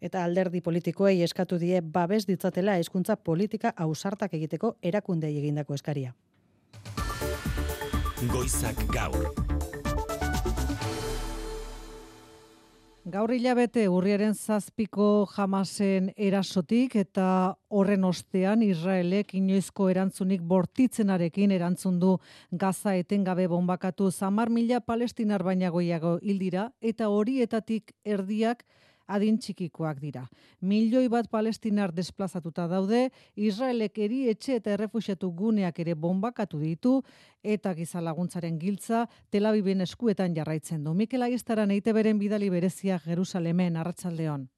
Eta 0.00 0.24
alderdi 0.24 0.60
politikoei 0.64 1.22
eskatu 1.22 1.58
die 1.60 1.80
babes 1.80 2.24
ditzatela 2.26 2.78
hezkuntza 2.80 3.16
politika 3.16 3.74
ausartak 3.76 4.34
egiteko 4.34 4.76
erakundei 4.82 5.36
egindako 5.38 5.74
eskaria. 5.74 6.14
Goizak 8.32 8.86
gaur. 8.92 9.43
Gaur 13.04 13.34
hilabete 13.34 13.82
urriaren 13.92 14.32
zazpiko 14.32 15.26
jamasen 15.28 16.06
erasotik 16.16 16.94
eta 16.96 17.26
horren 17.68 18.06
ostean 18.08 18.62
Israelek 18.64 19.34
inoizko 19.36 19.90
erantzunik 19.92 20.40
bortitzenarekin 20.40 21.52
erantzun 21.52 21.98
du 22.00 22.14
Gaza 22.62 22.94
etengabe 22.96 23.44
bombakatu 23.52 24.08
zamar 24.10 24.48
mila 24.48 24.80
palestinar 24.80 25.44
baina 25.44 25.68
goiago 25.68 26.14
hildira 26.22 26.70
eta 26.80 27.10
horietatik 27.12 27.92
erdiak 28.06 28.64
adin 29.06 29.38
txikikoak 29.38 30.00
dira. 30.00 30.24
Milioi 30.60 31.08
bat 31.08 31.28
palestinar 31.30 31.92
desplazatuta 31.92 32.66
daude, 32.68 33.10
Israelek 33.36 33.98
eri 33.98 34.28
etxe 34.32 34.56
eta 34.60 34.74
errefusiatu 34.74 35.30
guneak 35.32 35.78
ere 35.84 35.94
bombakatu 35.94 36.58
ditu, 36.58 37.02
eta 37.42 37.74
gizalaguntzaren 37.74 38.58
giltza 38.58 39.06
Tel 39.30 39.46
Aviven 39.46 39.80
eskuetan 39.80 40.34
jarraitzen 40.34 40.84
du. 40.84 40.94
Mikel 40.94 41.22
Aiztaran 41.22 41.70
eite 41.70 41.92
beren 41.92 42.18
bidali 42.18 42.50
berezia 42.50 42.98
Jerusalemen, 42.98 43.76
Arratxaldeon. 43.76 44.48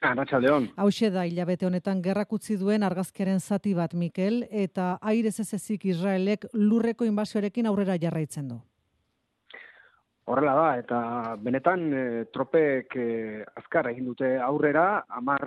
Arratxaldeon. 0.00 0.68
Hau 0.76 0.90
da 1.10 1.24
hilabete 1.26 1.66
honetan 1.66 2.02
gerrak 2.02 2.32
utzi 2.32 2.56
duen 2.56 2.82
argazkeren 2.82 3.40
zati 3.40 3.74
bat, 3.74 3.94
Mikel, 3.94 4.44
eta 4.50 4.98
airez 5.02 5.40
ez 5.40 5.52
ezik 5.54 5.86
Israelek 5.86 6.46
lurreko 6.52 7.04
inbasioarekin 7.04 7.66
aurrera 7.66 7.98
jarraitzen 7.98 8.48
du. 8.48 8.60
Horrela 10.28 10.54
da, 10.54 10.70
eta 10.76 10.98
benetan 11.40 11.84
e, 11.88 12.00
tropek 12.34 12.96
e, 13.00 13.06
azkar 13.56 13.88
egin 13.88 14.10
dute 14.10 14.34
aurrera, 14.44 15.04
amar, 15.16 15.40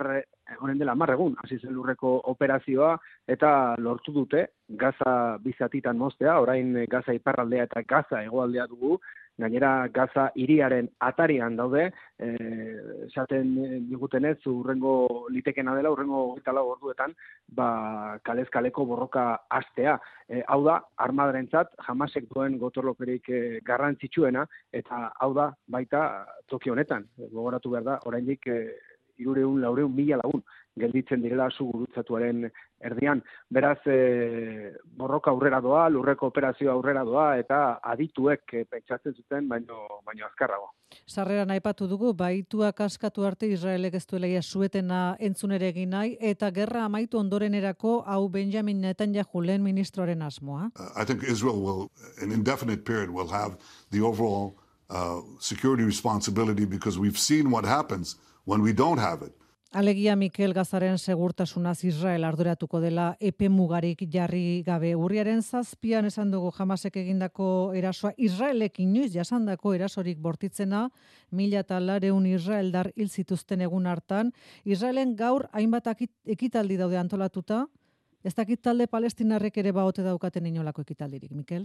honen 0.58 0.80
dela 0.80 0.96
amar 0.96 1.12
egun, 1.14 1.36
hasi 1.38 1.60
zen 1.60 1.76
lurreko 1.76 2.16
operazioa, 2.32 2.96
eta 3.30 3.52
lortu 3.78 4.14
dute 4.16 4.42
gaza 4.82 5.38
bizatitan 5.44 6.00
moztea, 6.00 6.34
orain 6.42 6.74
gaza 6.90 7.14
iparraldea 7.14 7.68
eta 7.68 7.84
gaza 7.94 8.24
egoaldea 8.26 8.66
dugu, 8.72 8.98
gainera 9.38 9.88
gaza 9.88 10.30
iriaren 10.36 10.88
atarian 11.00 11.56
daude, 11.56 11.90
eh, 12.18 13.06
esaten 13.06 13.54
digutenez, 13.88 14.38
urrengo 14.46 15.26
litekena 15.30 15.74
dela, 15.74 15.90
urrengo 15.90 16.34
gitala 16.36 16.62
orduetan, 16.62 17.14
ba, 17.48 18.18
kalez 18.22 18.48
kaleko 18.50 18.86
borroka 18.86 19.26
astea. 19.50 19.98
E, 20.28 20.42
hau 20.48 20.62
da, 20.64 20.78
armadarentzat, 20.96 21.74
jamasek 21.86 22.28
duen 22.30 22.58
gotorlokerik 22.58 23.28
e, 23.28 23.42
garrantzitsuena, 23.64 24.46
eta 24.72 25.10
hau 25.20 25.32
da, 25.34 25.50
baita, 25.66 26.26
toki 26.48 26.70
honetan, 26.70 27.08
gogoratu 27.18 27.70
behar 27.74 27.84
da, 27.84 27.98
oraindik 28.06 28.46
e, 28.46 28.58
irureun, 29.18 29.60
laureun, 29.60 29.92
mila 29.94 30.20
lagun 30.22 30.42
gelditzen 30.78 31.22
direla 31.22 31.48
zu 31.50 31.66
gurutzatuaren 31.68 32.46
erdian. 32.80 33.22
Beraz, 33.52 33.78
e, 33.86 34.72
borroka 34.96 35.30
aurrera 35.30 35.60
doa, 35.60 35.88
lurreko 35.92 36.30
operazio 36.32 36.72
aurrera 36.72 37.04
doa, 37.04 37.36
eta 37.38 37.78
adituek 37.92 38.54
e, 38.54 38.64
pentsatzen 38.64 39.14
zuten, 39.14 39.48
baino, 39.48 39.84
baino 40.06 40.26
azkarrago. 40.26 40.72
Sarrera 41.06 41.44
aipatu 41.52 41.86
dugu, 41.88 42.12
baituak 42.16 42.80
askatu 42.80 43.26
arte 43.26 43.48
Israelek 43.48 43.94
ez 43.94 44.06
duela 44.06 44.28
suetena 44.42 45.16
entzunere 45.20 45.68
egin 45.68 45.90
nahi, 45.90 46.16
eta 46.20 46.50
gerra 46.50 46.84
amaitu 46.84 47.18
ondorenerako 47.18 48.02
hau 48.06 48.28
Benjamin 48.28 48.80
Netanyahu 48.80 49.42
lehen 49.42 49.62
ministroaren 49.62 50.22
asmoa. 50.22 50.70
Uh, 50.78 50.90
I 50.96 51.04
think 51.04 51.22
Israel 51.22 51.60
will, 51.60 51.90
an 52.20 52.32
indefinite 52.32 52.84
period, 52.84 53.10
will 53.10 53.28
have 53.28 53.56
the 53.90 54.00
overall 54.00 54.56
uh, 54.90 55.20
security 55.38 55.84
responsibility 55.84 56.64
because 56.64 56.98
we've 56.98 57.18
seen 57.18 57.50
what 57.50 57.64
happens 57.64 58.16
when 58.44 58.62
we 58.62 58.72
don't 58.72 58.98
have 58.98 59.22
it. 59.22 59.32
Alegia 59.74 60.16
Mikel 60.16 60.52
Gazaren 60.52 60.98
segurtasunaz 60.98 61.78
Israel 61.88 62.26
arduratuko 62.28 62.76
dela 62.82 63.06
epe 63.24 63.48
mugarik 63.48 64.02
jarri 64.12 64.60
gabe. 64.66 64.90
Urriaren 64.92 65.40
zazpian 65.40 66.04
esan 66.04 66.28
dugu 66.30 66.50
jamasek 66.52 66.98
egindako 67.00 67.46
erasoa 67.72 68.10
Israelek 68.18 68.82
inoiz 68.84 69.14
jasandako 69.14 69.72
erasorik 69.72 70.18
bortitzena, 70.20 70.82
mila 71.30 71.62
eta 71.64 71.78
lareun 71.80 72.26
Israeldar 72.28 72.90
hil 72.96 73.08
zituzten 73.08 73.64
egun 73.64 73.86
hartan. 73.88 74.34
Israelen 74.64 75.16
gaur 75.16 75.46
hainbat 75.52 75.88
ekitaldi 76.36 76.76
daude 76.76 76.98
antolatuta, 77.00 77.64
ez 78.22 78.34
dakit 78.34 78.60
talde 78.60 78.86
palestinarrek 78.86 79.56
ere 79.56 79.72
baote 79.72 80.04
daukaten 80.04 80.52
inolako 80.52 80.84
ekitaldirik, 80.84 81.32
Mikel? 81.32 81.64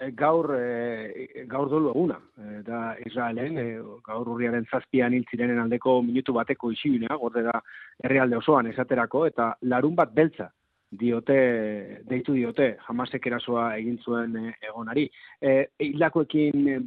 E, 0.00 0.12
gaur 0.16 0.46
e, 0.56 1.44
gaur 1.46 1.68
dolu 1.68 1.90
eguna 1.90 2.16
e, 2.40 2.62
da 2.64 2.78
Israelen 3.04 3.58
e, 3.60 3.64
gaur 4.06 4.30
urriaren 4.32 4.64
zazpian 4.72 5.12
hiltzirenen 5.12 5.58
aldeko 5.60 5.98
minutu 6.06 6.32
bateko 6.32 6.70
isilunea 6.72 7.18
gorde 7.20 7.42
da 7.44 7.58
herrialde 8.04 8.38
osoan 8.38 8.70
esaterako 8.70 9.26
eta 9.28 9.50
larun 9.72 9.98
bat 9.98 10.14
beltza 10.16 10.46
diote 11.02 11.34
deitu 12.08 12.32
diote 12.34 12.68
jamasek 12.86 13.26
erasoa 13.28 13.66
egin 13.76 13.98
zuen 14.02 14.38
egonari. 14.68 15.04
E, 15.40 15.68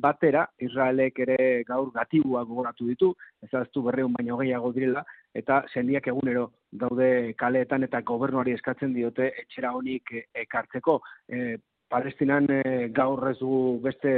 batera 0.06 0.48
Israelek 0.60 1.20
ere 1.20 1.38
gaur 1.68 1.92
gatibua 1.94 2.44
gogoratu 2.44 2.88
ditu 2.88 3.12
ezaztu 3.44 3.84
berreun 3.84 4.14
baino 4.18 4.38
gehiago 4.42 4.74
direla 4.74 5.06
eta 5.34 5.64
sendiak 5.74 6.08
egunero 6.08 6.50
daude 6.72 7.34
kaleetan 7.38 7.84
eta 7.84 8.02
gobernuari 8.02 8.58
eskatzen 8.58 8.94
diote 8.94 9.32
etxera 9.44 9.72
honik 9.72 10.12
ekartzeko. 10.34 11.00
E, 11.30 11.58
Palestinan 11.94 12.48
e, 12.50 12.62
gaur 12.90 13.22
ez 13.30 13.38
du 13.38 13.78
beste 13.84 14.12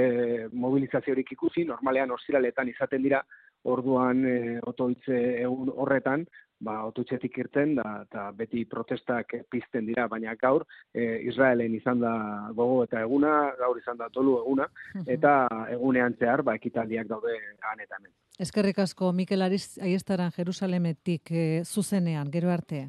mobilizaziorik 0.56 1.34
ikusi, 1.36 1.66
normalean 1.68 2.14
ostiraletan 2.16 2.70
izaten 2.72 3.04
dira, 3.04 3.20
orduan 3.68 4.22
e, 4.24 4.36
otoitze 4.64 5.18
egun 5.42 5.74
horretan, 5.76 6.24
ba, 6.64 6.78
otoitzetik 6.88 7.36
irten, 7.44 7.74
da, 7.76 7.88
eta 8.06 8.30
beti 8.38 8.64
protestak 8.72 9.36
pizten 9.52 9.90
dira, 9.90 10.08
baina 10.08 10.38
gaur 10.40 10.64
e, 10.94 11.20
Israelen 11.28 11.76
izan 11.76 12.00
da 12.00 12.14
gogo 12.56 12.84
eta 12.86 13.02
eguna, 13.04 13.34
gaur 13.60 13.82
izan 13.82 14.00
da 14.00 14.08
tolu 14.14 14.38
eguna, 14.40 14.70
eta 15.18 15.36
egunean 15.76 16.16
zehar, 16.20 16.46
ba, 16.48 16.56
ekitaldiak 16.62 17.12
daude 17.12 17.36
ganetan. 17.60 18.08
Eskerrik 18.40 18.80
asko, 18.84 19.12
Mikel 19.12 19.44
Ariz, 19.44 19.78
aiestaran 19.84 20.32
Jerusalemetik 20.32 21.32
e, 21.32 21.46
zuzenean, 21.66 22.32
gero 22.32 22.56
arte. 22.56 22.86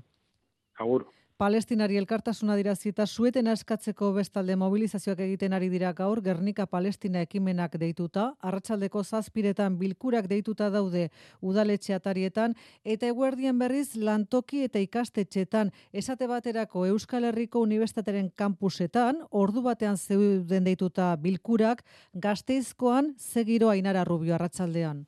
Agur. 0.78 1.08
Palestinari 1.36 1.98
elkartasuna 2.00 2.54
dirazi 2.56 2.90
eta 2.94 3.04
sueten 3.06 3.48
askatzeko 3.52 4.08
bestalde 4.16 4.54
mobilizazioak 4.56 5.18
egiten 5.20 5.52
ari 5.52 5.68
dira 5.68 5.92
gaur 5.92 6.22
Gernika 6.24 6.64
Palestina 6.66 7.20
ekimenak 7.26 7.76
deituta, 7.80 8.30
arratsaldeko 8.40 9.02
zazpiretan 9.04 9.76
bilkurak 9.78 10.28
deituta 10.30 10.70
daude 10.72 11.10
udaletxe 11.42 11.94
atarietan, 11.94 12.54
eta 12.84 13.10
eguerdien 13.12 13.58
berriz 13.58 13.96
lantoki 13.96 14.62
eta 14.64 14.80
ikastetxetan 14.80 15.72
esate 15.92 16.28
baterako 16.30 16.86
Euskal 16.86 17.28
Herriko 17.28 17.60
Unibertsitateren 17.66 18.30
kampusetan, 18.34 19.20
ordu 19.30 19.62
batean 19.66 19.96
zeuden 19.96 20.64
deituta 20.64 21.12
bilkurak, 21.20 21.84
gazteizkoan 22.14 23.12
zegiro 23.18 23.68
ainara 23.68 24.04
rubio 24.04 24.34
arratsaldean. 24.34 25.04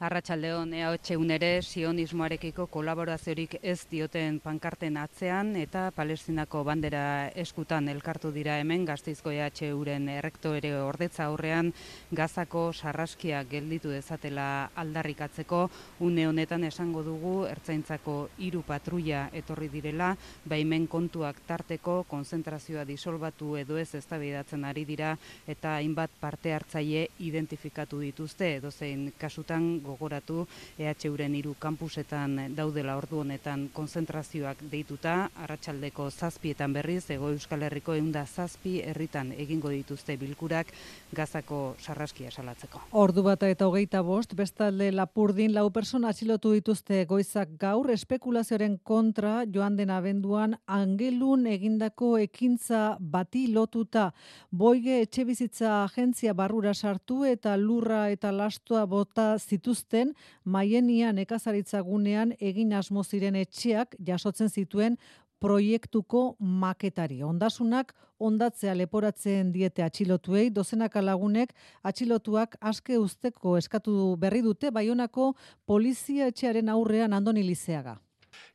Arratxaldeon 0.00 0.70
EH 0.72 1.18
unere 1.20 1.48
sionismoarekiko 1.60 2.64
kolaboraziorik 2.72 3.58
ez 3.60 3.82
dioten 3.90 4.38
pankarten 4.40 4.94
atzean 4.96 5.50
eta 5.60 5.82
palestinako 5.92 6.62
bandera 6.64 7.02
eskutan 7.42 7.90
elkartu 7.92 8.30
dira 8.32 8.54
hemen 8.62 8.86
gazteizko 8.88 9.28
EH 9.30 9.68
uren 9.76 10.08
errekto 10.08 10.54
ere 10.56 10.70
ordetza 10.80 11.26
aurrean 11.26 11.68
gazako 12.16 12.62
sarraskia 12.72 13.42
gelditu 13.44 13.92
dezatela 13.92 14.70
aldarrikatzeko. 14.74 15.60
Une 16.00 16.24
honetan 16.30 16.64
esango 16.64 17.04
dugu 17.04 17.44
ertzaintzako 17.50 18.16
hiru 18.38 18.64
patrulla 18.64 19.26
etorri 19.34 19.68
direla 19.68 20.14
baimen 20.46 20.88
kontuak 20.88 21.44
tarteko 21.46 22.06
konzentrazioa 22.08 22.86
disolbatu 22.88 23.52
edo 23.66 23.76
ez 23.76 23.90
eztabaidatzen 24.00 24.64
ari 24.64 24.88
dira 24.88 25.12
eta 25.46 25.76
hainbat 25.76 26.16
parte 26.24 26.56
hartzaile 26.56 27.06
identifikatu 27.18 28.00
dituzte 28.00 28.54
edozein 28.62 29.10
kasutan 29.20 29.70
gogoratu 29.90 30.46
EHUren 30.78 31.34
hiru 31.34 31.54
kampusetan 31.58 32.54
daudela 32.56 32.96
ordu 33.00 33.20
honetan 33.24 33.68
konzentrazioak 33.74 34.62
deituta. 34.72 35.16
Arratsaldeko 35.44 36.10
zazpietan 36.10 36.72
berriz 36.76 37.04
ego 37.10 37.30
Euskal 37.34 37.66
Herriko 37.66 37.94
eunda 37.98 38.24
zazpi 38.26 38.78
herritan 38.86 39.32
egingo 39.32 39.72
dituzte 39.74 40.16
bilkurak 40.20 40.72
gazako 41.16 41.60
sarraskia 41.80 42.30
salatzeko. 42.30 42.82
Ordu 43.02 43.24
bata 43.26 43.48
eta 43.50 43.66
hogeita 43.68 44.02
bost, 44.06 44.34
bestalde 44.38 44.90
lapurdin 44.94 45.54
lau 45.54 45.68
persona 45.74 46.10
atxilotu 46.14 46.52
dituzte 46.56 47.04
goizak 47.10 47.56
gaur. 47.60 47.90
Espekulazioaren 47.90 48.78
kontra 48.84 49.44
joan 49.54 49.76
den 49.76 49.90
abenduan 49.90 50.56
angelun 50.66 51.46
egindako 51.50 52.16
ekintza 52.22 52.96
bati 53.00 53.46
lotuta. 53.54 54.10
Boige 54.50 55.00
etxe 55.04 55.24
bizitza 55.24 55.82
agentzia 55.84 56.34
barrura 56.34 56.74
sartu 56.74 57.24
eta 57.24 57.56
lurra 57.56 58.08
eta 58.10 58.32
lastoa 58.32 58.86
bota 58.86 59.32
zituz 59.38 59.79
zituzten 59.80 60.14
maienia 60.44 61.12
nekazaritza 61.12 61.82
gunean 61.82 62.34
egin 62.40 62.72
asmo 62.72 63.02
ziren 63.02 63.36
etxeak 63.36 63.96
jasotzen 63.98 64.48
zituen 64.48 64.98
proiektuko 65.40 66.36
maketari. 66.38 67.22
Ondasunak 67.22 67.94
ondatzea 68.18 68.74
leporatzen 68.74 69.52
diete 69.52 69.82
atxilotuei, 69.82 70.50
dozenaka 70.50 71.00
lagunek 71.00 71.54
atxilotuak 71.82 72.56
aske 72.60 72.98
usteko 72.98 73.56
eskatu 73.56 74.16
berri 74.18 74.42
dute 74.42 74.70
baionako 74.70 75.34
polizia 75.66 76.26
etxearen 76.26 76.68
aurrean 76.68 77.12
andoni 77.12 77.42
lizeaga. 77.42 77.96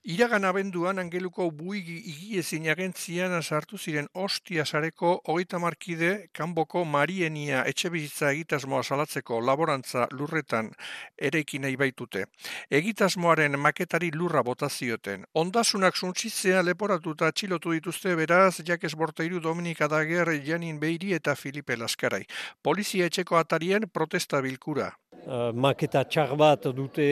Iragan 0.06 0.44
abenduan 0.46 1.02
angeluko 1.02 1.48
buigi 1.50 1.96
igiezin 2.12 2.68
agentzian 2.70 3.32
sartu 3.41 3.80
ziren 3.82 4.06
ostia 4.24 4.62
sareko 4.63 5.13
hogeita 5.32 5.58
markide 5.58 6.10
kanboko 6.39 6.84
marienia 6.86 7.63
etxe 7.72 7.89
bizitza 7.89 8.30
egitasmoa 8.36 8.84
salatzeko 8.84 9.39
laborantza 9.41 10.04
lurretan 10.12 10.70
erekin 11.18 11.65
nahi 11.65 11.80
baitute. 11.82 12.28
Egitasmoaren 12.70 13.58
maketari 13.58 14.12
lurra 14.13 14.44
botazioten. 14.46 15.26
Ondasunak 15.34 15.98
suntsitzea 15.98 16.62
leporatuta 16.62 17.32
txilotu 17.32 17.74
dituzte 17.74 18.13
beraz 18.20 18.62
Jakes 18.62 18.94
Borteiru 18.94 19.41
Dominika 19.41 19.88
Dager, 19.88 20.36
Janin 20.46 20.78
Beiri 20.80 21.15
eta 21.18 21.34
Filipe 21.34 21.82
Laskarai. 21.82 22.28
Polizia 22.62 23.10
etxeko 23.10 23.41
atarien 23.41 23.89
protesta 23.89 24.46
bilkura. 24.46 24.91
Uh, 25.25 25.49
maketa 25.53 26.03
txar 26.05 26.35
bat 26.38 26.67
dute 26.77 27.05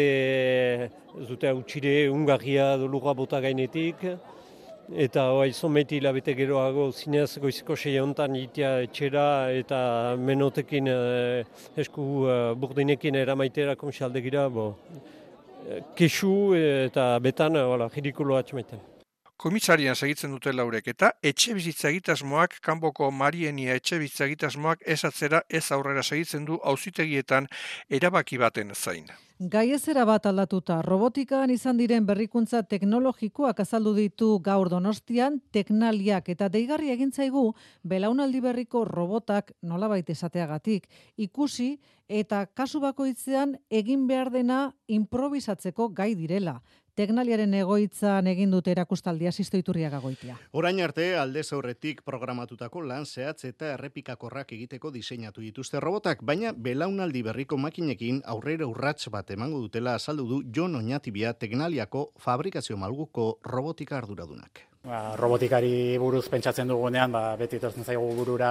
dute 1.27 1.49
utxire 1.49 2.11
ungarria 2.13 2.75
lurra 2.77 3.13
bota 3.17 3.39
gainetik. 3.41 4.05
Eta 5.05 5.31
oi 5.33 5.49
someti 5.51 5.97
labete 5.99 6.35
geroago 6.37 6.91
zinez 6.91 7.39
goizko 7.41 7.75
sei 7.75 7.97
hontan 7.97 8.35
itia 8.35 8.75
etxera 8.85 9.49
eta 9.57 9.81
menotekin 10.29 10.93
uh, 10.93 11.41
esku 11.75 12.07
uh, 12.27 12.53
burdinekin 12.53 13.15
eramaitera 13.15 13.75
komisaldegira 13.75 14.47
bo 14.49 14.75
kesu 15.95 16.53
eta 16.59 17.17
betan 17.19 17.55
hola 17.55 17.87
ridikulo 17.95 18.35
atxmaiten 18.37 18.92
Komisarian 19.43 19.97
segitzen 19.99 20.31
dute 20.31 20.53
laurek 20.55 20.85
eta 20.87 21.09
etxe 21.29 21.51
bizitza 21.57 21.89
egitasmoak, 21.89 22.53
kanboko 22.63 23.09
marienia 23.11 23.73
etxe 23.75 23.97
bizitza 23.99 24.29
egitasmoak 24.29 24.85
ez 24.95 25.01
atzera 25.03 25.41
ez 25.49 25.65
aurrera 25.75 26.03
segitzen 26.03 26.45
du 26.47 26.61
auzitegietan 26.71 27.49
erabaki 27.99 28.39
baten 28.39 28.71
zain. 28.73 29.11
Gai 29.51 29.65
ezera 29.75 30.05
bat 30.07 30.29
aldatuta, 30.29 30.77
robotikan 30.85 31.51
izan 31.51 31.75
diren 31.75 32.05
berrikuntza 32.07 32.61
teknologikoak 32.63 33.59
azaldu 33.59 33.91
ditu 33.97 34.29
gaur 34.45 34.69
donostian, 34.71 35.41
teknaliak 35.51 36.29
eta 36.31 36.47
deigarri 36.53 36.93
egintzaigu 36.93 37.49
belaunaldi 37.83 38.39
berriko 38.45 38.85
robotak 38.87 39.51
nolabait 39.61 40.09
esateagatik 40.09 40.87
ikusi 41.17 41.81
eta 42.07 42.45
kasu 42.45 42.79
bakoitzean 42.79 43.57
egin 43.69 44.07
behar 44.07 44.31
dena 44.31 44.61
improvisatzeko 44.87 45.89
gai 45.89 46.13
direla. 46.15 46.61
Teknaliaren 46.93 47.55
egoitzan 47.57 48.27
egin 48.29 48.51
dute 48.53 48.69
erakustaldia 48.69 49.31
sisto 49.31 49.57
iturriaga. 49.57 49.99
Orain 50.53 50.79
arte 50.85 51.07
alde 51.17 51.41
aurretik 51.57 52.03
programatutako 52.05 52.83
lan 52.85 53.05
zehatz 53.05 53.45
eta 53.49 53.71
errepikakorrak 53.73 54.53
egiteko 54.53 54.91
diseinatu 54.93 55.41
dituzte 55.41 55.79
robotak, 55.79 56.21
baina 56.21 56.51
belaunaldi 56.53 57.23
berriko 57.23 57.57
makinekin 57.57 58.21
aurrera 58.25 58.67
urrats 58.67 59.09
bat 59.09 59.31
emango 59.31 59.63
dutela 59.63 59.95
azaldu 59.95 60.27
du 60.27 60.43
Jon 60.53 60.75
Oñatibia 60.75 61.33
Teknaliako 61.33 62.11
fabrikazio 62.19 62.77
malguko 62.77 63.39
robotika 63.43 63.97
arduradunak. 63.97 64.72
Ba, 64.83 65.13
robotikari 65.15 65.95
buruz 65.95 66.25
pentsatzen 66.27 66.67
dugunean, 66.67 67.13
ba, 67.15 67.37
beti 67.39 67.55
etortzen 67.55 67.85
zaigu 67.87 68.03
burura 68.17 68.49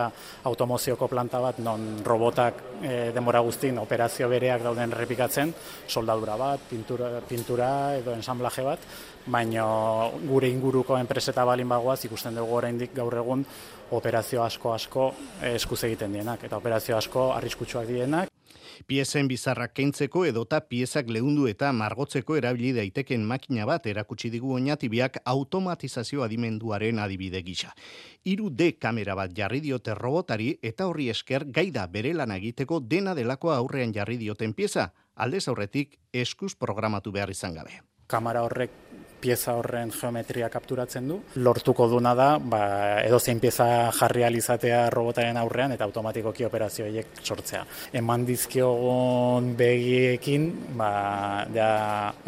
automozioko 0.49 1.05
planta 1.13 1.43
bat, 1.45 1.59
non 1.61 2.01
robotak 2.07 2.63
e, 2.81 2.95
denbora 3.13 3.43
guztin 3.45 3.77
operazio 3.83 4.31
bereak 4.33 4.65
dauden 4.65 4.97
errepikatzen, 4.97 5.53
soldadura 5.93 6.39
bat, 6.41 6.65
pintura, 6.71 7.13
pintura 7.29 7.69
edo 7.99 8.17
ensamblaje 8.17 8.65
bat, 8.65 8.89
baina 9.29 9.69
gure 10.25 10.49
inguruko 10.49 10.97
enpreseta 10.97 11.45
balin 11.45 11.69
bagoaz 11.69 12.01
ikusten 12.09 12.41
dugu 12.41 12.63
oraindik 12.63 12.97
gaur 12.97 13.21
egun 13.21 13.45
operazio 13.93 14.41
asko 14.41 14.73
asko 14.73 15.11
eskuz 15.53 15.83
egiten 15.85 16.17
dienak, 16.17 16.49
eta 16.49 16.57
operazio 16.57 16.97
asko 16.97 17.35
arriskutsuak 17.37 17.93
dienak. 17.93 18.32
Piezen 18.93 19.25
bizarrak 19.25 19.71
keintzeko 19.73 20.27
edota 20.29 20.59
piezak 20.69 21.09
lehundu 21.09 21.47
eta 21.49 21.71
margotzeko 21.73 22.35
erabili 22.37 22.75
daiteken 22.77 23.23
makina 23.25 23.65
bat 23.65 23.87
erakutsi 23.89 24.29
digu 24.35 24.51
oinatibiak 24.53 25.15
automatizazio 25.33 26.21
adimenduaren 26.27 27.01
adibide 27.01 27.41
gisa. 27.47 27.71
Iru 28.29 28.51
D 28.53 28.67
kamera 28.77 29.15
bat 29.17 29.33
jarri 29.39 29.63
diote 29.65 29.95
robotari 29.97 30.51
eta 30.71 30.91
horri 30.91 31.09
esker 31.09 31.47
gaida 31.49 31.87
bere 31.95 32.13
lan 32.13 32.37
egiteko 32.37 32.83
dena 32.91 33.15
delako 33.17 33.55
aurrean 33.55 33.97
jarri 33.97 34.19
dioten 34.21 34.53
pieza, 34.53 34.91
aldez 35.17 35.47
aurretik 35.49 35.97
eskuz 36.13 36.53
programatu 36.53 37.17
behar 37.17 37.33
izan 37.33 37.57
gabe. 37.57 37.81
Kamera 38.13 38.45
horrek 38.45 38.77
pieza 39.23 39.55
horren 39.59 39.93
geometria 39.95 40.49
kapturatzen 40.53 41.09
du. 41.09 41.19
Lortuko 41.45 41.87
duna 41.91 42.15
da, 42.19 42.29
ba, 42.39 42.63
edo 43.07 43.21
zein 43.21 43.41
pieza 43.41 43.67
jarri 43.95 44.27
alizatea 44.27 44.85
robotaren 44.95 45.39
aurrean 45.41 45.77
eta 45.77 45.87
automatikoki 45.89 46.47
operazioiek 46.49 47.23
sortzea. 47.23 47.65
Eman 48.03 48.27
dizkiogun 48.29 49.53
begiekin, 49.59 50.49
ba, 50.79 50.93
ja, 51.55 51.73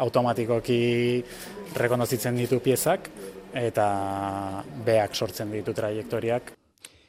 automatikoki 0.07 0.81
rekonozitzen 1.75 2.37
ditu 2.39 2.61
piezak 2.63 3.09
eta 3.55 3.87
beak 4.85 5.15
sortzen 5.15 5.51
ditu 5.51 5.73
trajektoriak. 5.75 6.55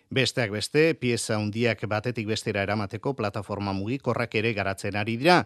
Besteak 0.07 0.53
beste, 0.55 0.93
pieza 0.95 1.35
hundiak 1.41 1.81
batetik 1.91 2.29
bestera 2.31 2.63
eramateko 2.63 3.17
plataforma 3.19 3.73
mugikorrak 3.75 4.37
ere 4.39 4.53
garatzen 4.55 4.95
ari 4.95 5.17
dira 5.19 5.41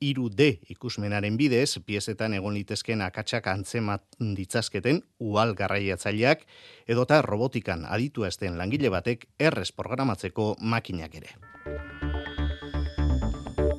iru 0.00 0.28
D 0.30 0.60
ikusmenaren 0.70 1.36
bidez, 1.36 1.78
piezetan 1.86 2.34
egon 2.38 2.54
litezken 2.54 3.02
akatsak 3.02 3.46
antzemat 3.50 4.04
ditzazketen 4.18 5.02
ual 5.18 5.54
garraiatzaileak, 5.58 6.46
edota 6.86 7.22
robotikan 7.22 7.86
aditu 7.88 8.24
esten 8.28 8.58
langile 8.58 8.90
batek 8.94 9.28
errez 9.38 9.70
programatzeko 9.72 10.54
makinak 10.60 11.14
ere. 11.22 11.34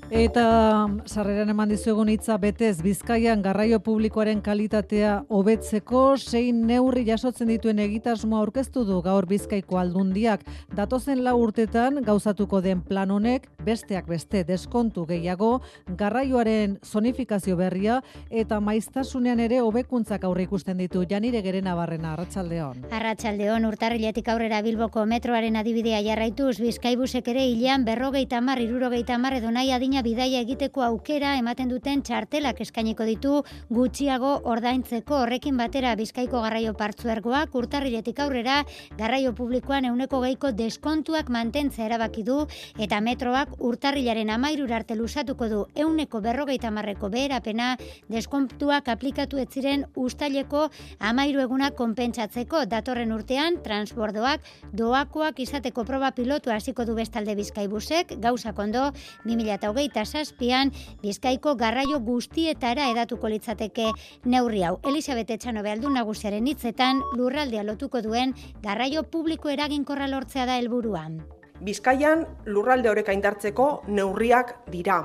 Eta 0.10 0.90
sarreran 1.06 1.52
eman 1.54 1.70
dizuegun 1.70 2.10
hitza 2.10 2.40
betez 2.42 2.80
Bizkaian 2.82 3.44
garraio 3.46 3.78
publikoaren 3.86 4.40
kalitatea 4.42 5.20
hobetzeko 5.30 6.16
zein 6.18 6.64
neurri 6.66 7.04
jasotzen 7.06 7.52
dituen 7.54 7.78
egitasmo 7.84 8.40
aurkeztu 8.40 8.88
du 8.88 9.04
gaur 9.06 9.28
Bizkaiko 9.30 9.78
aldundiak 9.78 10.42
datozen 10.74 11.22
lau 11.24 11.36
urtetan 11.38 12.02
gauzatuko 12.08 12.62
den 12.66 12.82
plan 12.82 13.12
honek 13.14 13.46
besteak 13.62 14.08
beste 14.10 14.42
deskontu 14.48 15.06
gehiago 15.06 15.62
garraioaren 16.00 16.80
zonifikazio 16.84 17.56
berria 17.60 18.00
eta 18.32 18.60
maiztasunean 18.60 19.40
ere 19.46 19.62
hobekuntzak 19.62 20.26
aurre 20.26 20.48
ikusten 20.50 20.82
ditu 20.82 21.06
Janire 21.06 21.44
Gerena 21.46 21.76
Barrena 21.76 22.16
Arratsaldeon. 22.16 22.88
Arratsaldeon 22.90 23.70
urtarriletik 23.70 24.34
aurrera 24.34 24.64
Bilboko 24.66 25.06
metroaren 25.06 25.62
adibidea 25.62 26.02
jarraituz 26.02 26.58
Bizkaibusek 26.58 27.28
ere 27.28 27.46
hilean 27.46 27.86
50 27.86 28.26
70 28.26 29.38
edo 29.38 29.52
nahi 29.52 29.72
adina 29.72 29.99
bidaia 30.06 30.40
egiteko 30.44 30.84
aukera 30.86 31.34
ematen 31.40 31.70
duten 31.72 32.02
txartelak 32.06 32.60
eskainiko 32.64 33.06
ditu 33.08 33.40
gutxiago 33.74 34.32
ordaintzeko 34.52 35.18
horrekin 35.24 35.58
batera 35.60 35.96
Bizkaiko 36.00 36.42
garraio 36.44 36.74
partzuergoak 36.78 37.56
urtarriletik 37.56 38.20
aurrera 38.24 38.62
garraio 38.98 39.34
publikoan 39.36 39.86
euneko 39.90 40.22
geiko 40.24 40.52
deskontuak 40.52 41.30
mantentzea 41.34 41.88
erabaki 41.90 42.24
du 42.24 42.38
eta 42.78 43.00
metroak 43.02 43.56
urtarrilaren 43.60 44.30
amairur 44.30 44.72
arte 44.74 44.96
lusatuko 44.96 45.50
du. 45.50 45.60
Euneko 45.76 46.22
berrogeita 46.22 46.72
marreko 46.72 47.10
beherapena 47.10 47.76
deskontuak 48.10 48.88
aplikatu 48.94 49.40
ez 49.42 49.50
ziren 49.50 49.86
ustaileko 49.96 50.68
amairu 51.00 51.42
eguna 51.44 51.72
konpentsatzeko. 51.72 52.66
Datorren 52.70 53.12
urtean 53.16 53.60
transbordoak 53.64 54.46
doakoak 54.74 55.40
izateko 55.40 55.86
proba 55.86 56.12
pilotu 56.12 56.52
hasiko 56.52 56.86
du 56.86 56.96
bestalde 56.96 57.36
Bizkaibusek 57.36 58.16
gauza 58.20 58.54
kondo 58.54 58.92
2008 59.26 59.89
hogeita 59.90 60.06
zazpian 60.06 60.72
bizkaiko 61.02 61.56
garraio 61.56 62.00
guztietara 62.00 62.90
edatuko 62.92 63.30
litzateke 63.30 63.92
neurri 64.26 64.64
hau. 64.64 64.80
Elisabete 64.86 65.34
Etxano 65.34 65.64
behaldu 65.64 65.90
nagusiaren 65.90 66.48
hitzetan 66.48 67.02
lurraldea 67.18 67.64
lotuko 67.64 68.02
duen 68.02 68.36
garraio 68.62 69.04
publiko 69.04 69.50
eraginkorra 69.50 70.08
lortzea 70.08 70.46
da 70.46 70.58
helburuan. 70.58 71.24
Bizkaian 71.62 72.26
lurralde 72.46 72.90
horeka 72.90 73.14
indartzeko 73.14 73.84
neurriak 73.88 74.56
dira. 74.70 75.02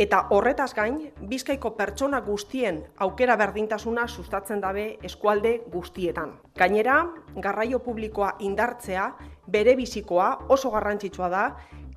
Eta 0.00 0.26
horretaz 0.30 0.72
gain, 0.74 1.10
bizkaiko 1.28 1.74
pertsona 1.76 2.20
guztien 2.24 2.84
aukera 3.04 3.36
berdintasuna 3.36 4.06
sustatzen 4.08 4.60
dabe 4.60 4.96
eskualde 5.04 5.60
guztietan. 5.72 6.38
Gainera, 6.56 7.02
garraio 7.36 7.80
publikoa 7.84 8.36
indartzea, 8.40 9.10
bere 9.46 9.74
bizikoa 9.76 10.46
oso 10.48 10.70
garrantzitsua 10.70 11.28
da, 11.28 11.44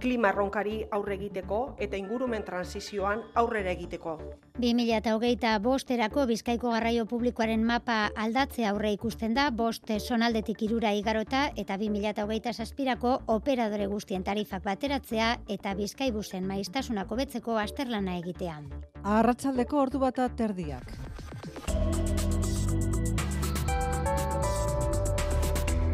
klima 0.03 0.33
erronkari 0.33 0.81
aurre 0.91 1.15
egiteko 1.15 1.59
eta 1.85 1.97
ingurumen 1.99 2.43
transizioan 2.43 3.23
aurrera 3.39 3.71
egiteko. 3.71 4.17
2008 4.59 5.53
bosterako 5.63 6.25
Bizkaiko 6.29 6.73
Garraio 6.75 7.05
Publikoaren 7.09 7.63
mapa 7.63 7.97
aldatze 8.25 8.67
aurre 8.67 8.91
ikusten 8.97 9.33
da, 9.37 9.49
bost 9.51 9.89
sonaldetik 9.99 10.65
irura 10.67 10.91
igarota 10.93 11.45
eta 11.55 11.77
2008 11.79 12.53
saspirako 12.53 13.15
operadore 13.37 13.87
guztien 13.87 14.23
tarifak 14.27 14.65
bateratzea 14.67 15.29
eta 15.57 15.75
Bizkaibusen 15.79 16.47
maiztasunako 16.47 17.19
betzeko 17.23 17.57
asterlana 17.57 18.17
egitean. 18.19 18.67
Arratsaldeko 19.03 19.79
ordu 19.87 20.03
bata 20.03 20.27
terdiak. 20.29 20.91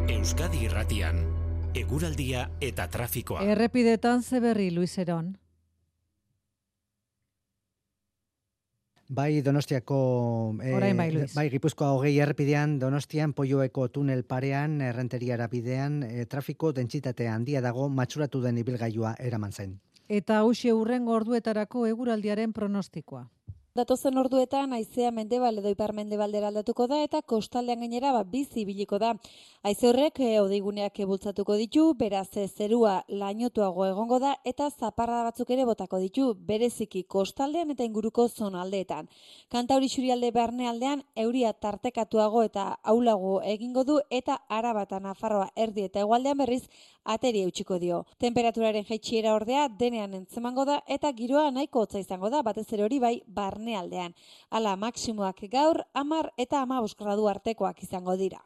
Euskadi 0.09 0.65
Irratian 0.65 1.38
eguraldia 1.75 2.49
eta 2.61 2.87
trafikoa. 2.87 3.43
Errepidetan 3.43 4.23
zeberri, 4.23 4.71
Luis 4.71 4.97
Eron. 4.97 5.37
Bai, 9.09 9.41
Donostiako 9.41 10.55
eh, 10.61 10.93
bai, 10.93 11.09
bai, 11.33 11.47
Gipuzkoa 11.49 11.95
hogei 11.95 12.19
errepidean, 12.21 12.77
Donostian 12.79 13.33
Poioeko 13.33 13.87
tunel 13.89 14.21
parean, 14.23 14.81
errenteria 14.85 15.47
bidean, 15.47 16.03
eh, 16.03 16.25
trafiko 16.29 16.71
dentsitate 16.71 17.27
handia 17.27 17.61
dago 17.61 17.89
matxuratu 17.89 18.41
den 18.41 18.59
ibilgailua 18.59 19.15
eraman 19.17 19.51
zen. 19.51 19.79
Eta 20.07 20.37
hausie 20.37 20.73
urrengo 20.73 21.13
orduetarako 21.13 21.87
eguraldiaren 21.87 22.53
pronostikoa. 22.53 23.27
Datozen 23.77 24.17
orduetan 24.17 24.71
aizea 24.73 25.11
mendebal 25.13 25.59
edo 25.61 25.69
ipar 25.69 25.91
mendebaldera 25.93 26.47
aldatuko 26.49 26.87
da 26.89 27.03
eta 27.05 27.19
kostaldean 27.21 27.83
gainera 27.83 28.11
ba, 28.15 28.23
bizi 28.25 28.63
biliko 28.65 28.97
da. 28.97 29.11
Aize 29.61 29.85
horrek 29.91 30.17
e, 30.25 30.29
odeiguneak 30.41 30.97
ebultzatuko 31.05 31.53
ditu, 31.59 31.83
beraz 31.99 32.31
e, 32.33 32.47
zerua 32.47 32.95
lainotuago 33.07 33.85
egongo 33.85 34.17
da 34.23 34.33
eta 34.51 34.71
zaparra 34.71 35.21
batzuk 35.27 35.53
ere 35.53 35.67
botako 35.69 35.99
ditu, 36.01 36.31
bereziki 36.49 37.03
kostaldean 37.03 37.75
eta 37.75 37.85
inguruko 37.85 38.27
zonaldeetan. 38.27 39.09
Kanta 39.53 39.77
hori 39.77 39.91
xurialde 39.93 40.31
barne 40.33 40.65
aldean, 40.67 41.05
euria 41.15 41.53
tartekatuago 41.53 42.41
eta 42.49 42.71
aulago 42.83 43.37
egingo 43.53 43.83
du 43.85 43.99
eta 44.09 44.41
arabata 44.49 44.99
nafarroa 44.99 45.51
erdi 45.55 45.85
eta 45.85 46.01
egualdean 46.07 46.41
berriz 46.41 46.63
ateri 47.03 47.43
eutxiko 47.43 47.79
dio. 47.79 48.03
Temperaturaren 48.19 48.85
jaitxiera 48.89 49.33
ordea 49.35 49.67
denean 49.67 50.13
entzemango 50.13 50.65
da 50.65 50.81
eta 50.87 51.11
giroa 51.13 51.49
nahiko 51.51 51.81
hotza 51.85 51.99
izango 51.99 52.29
da, 52.29 52.41
batez 52.41 52.67
ere 52.73 52.83
hori 52.83 52.99
bai 52.99 53.15
barnealdean. 53.27 54.13
Hala, 54.49 54.75
maksimoak 54.75 55.43
gaur, 55.51 55.83
amar 55.93 56.31
eta 56.37 56.61
ama 56.61 56.81
gradu 56.97 57.27
artekoak 57.27 57.83
izango 57.83 58.15
dira. 58.15 58.39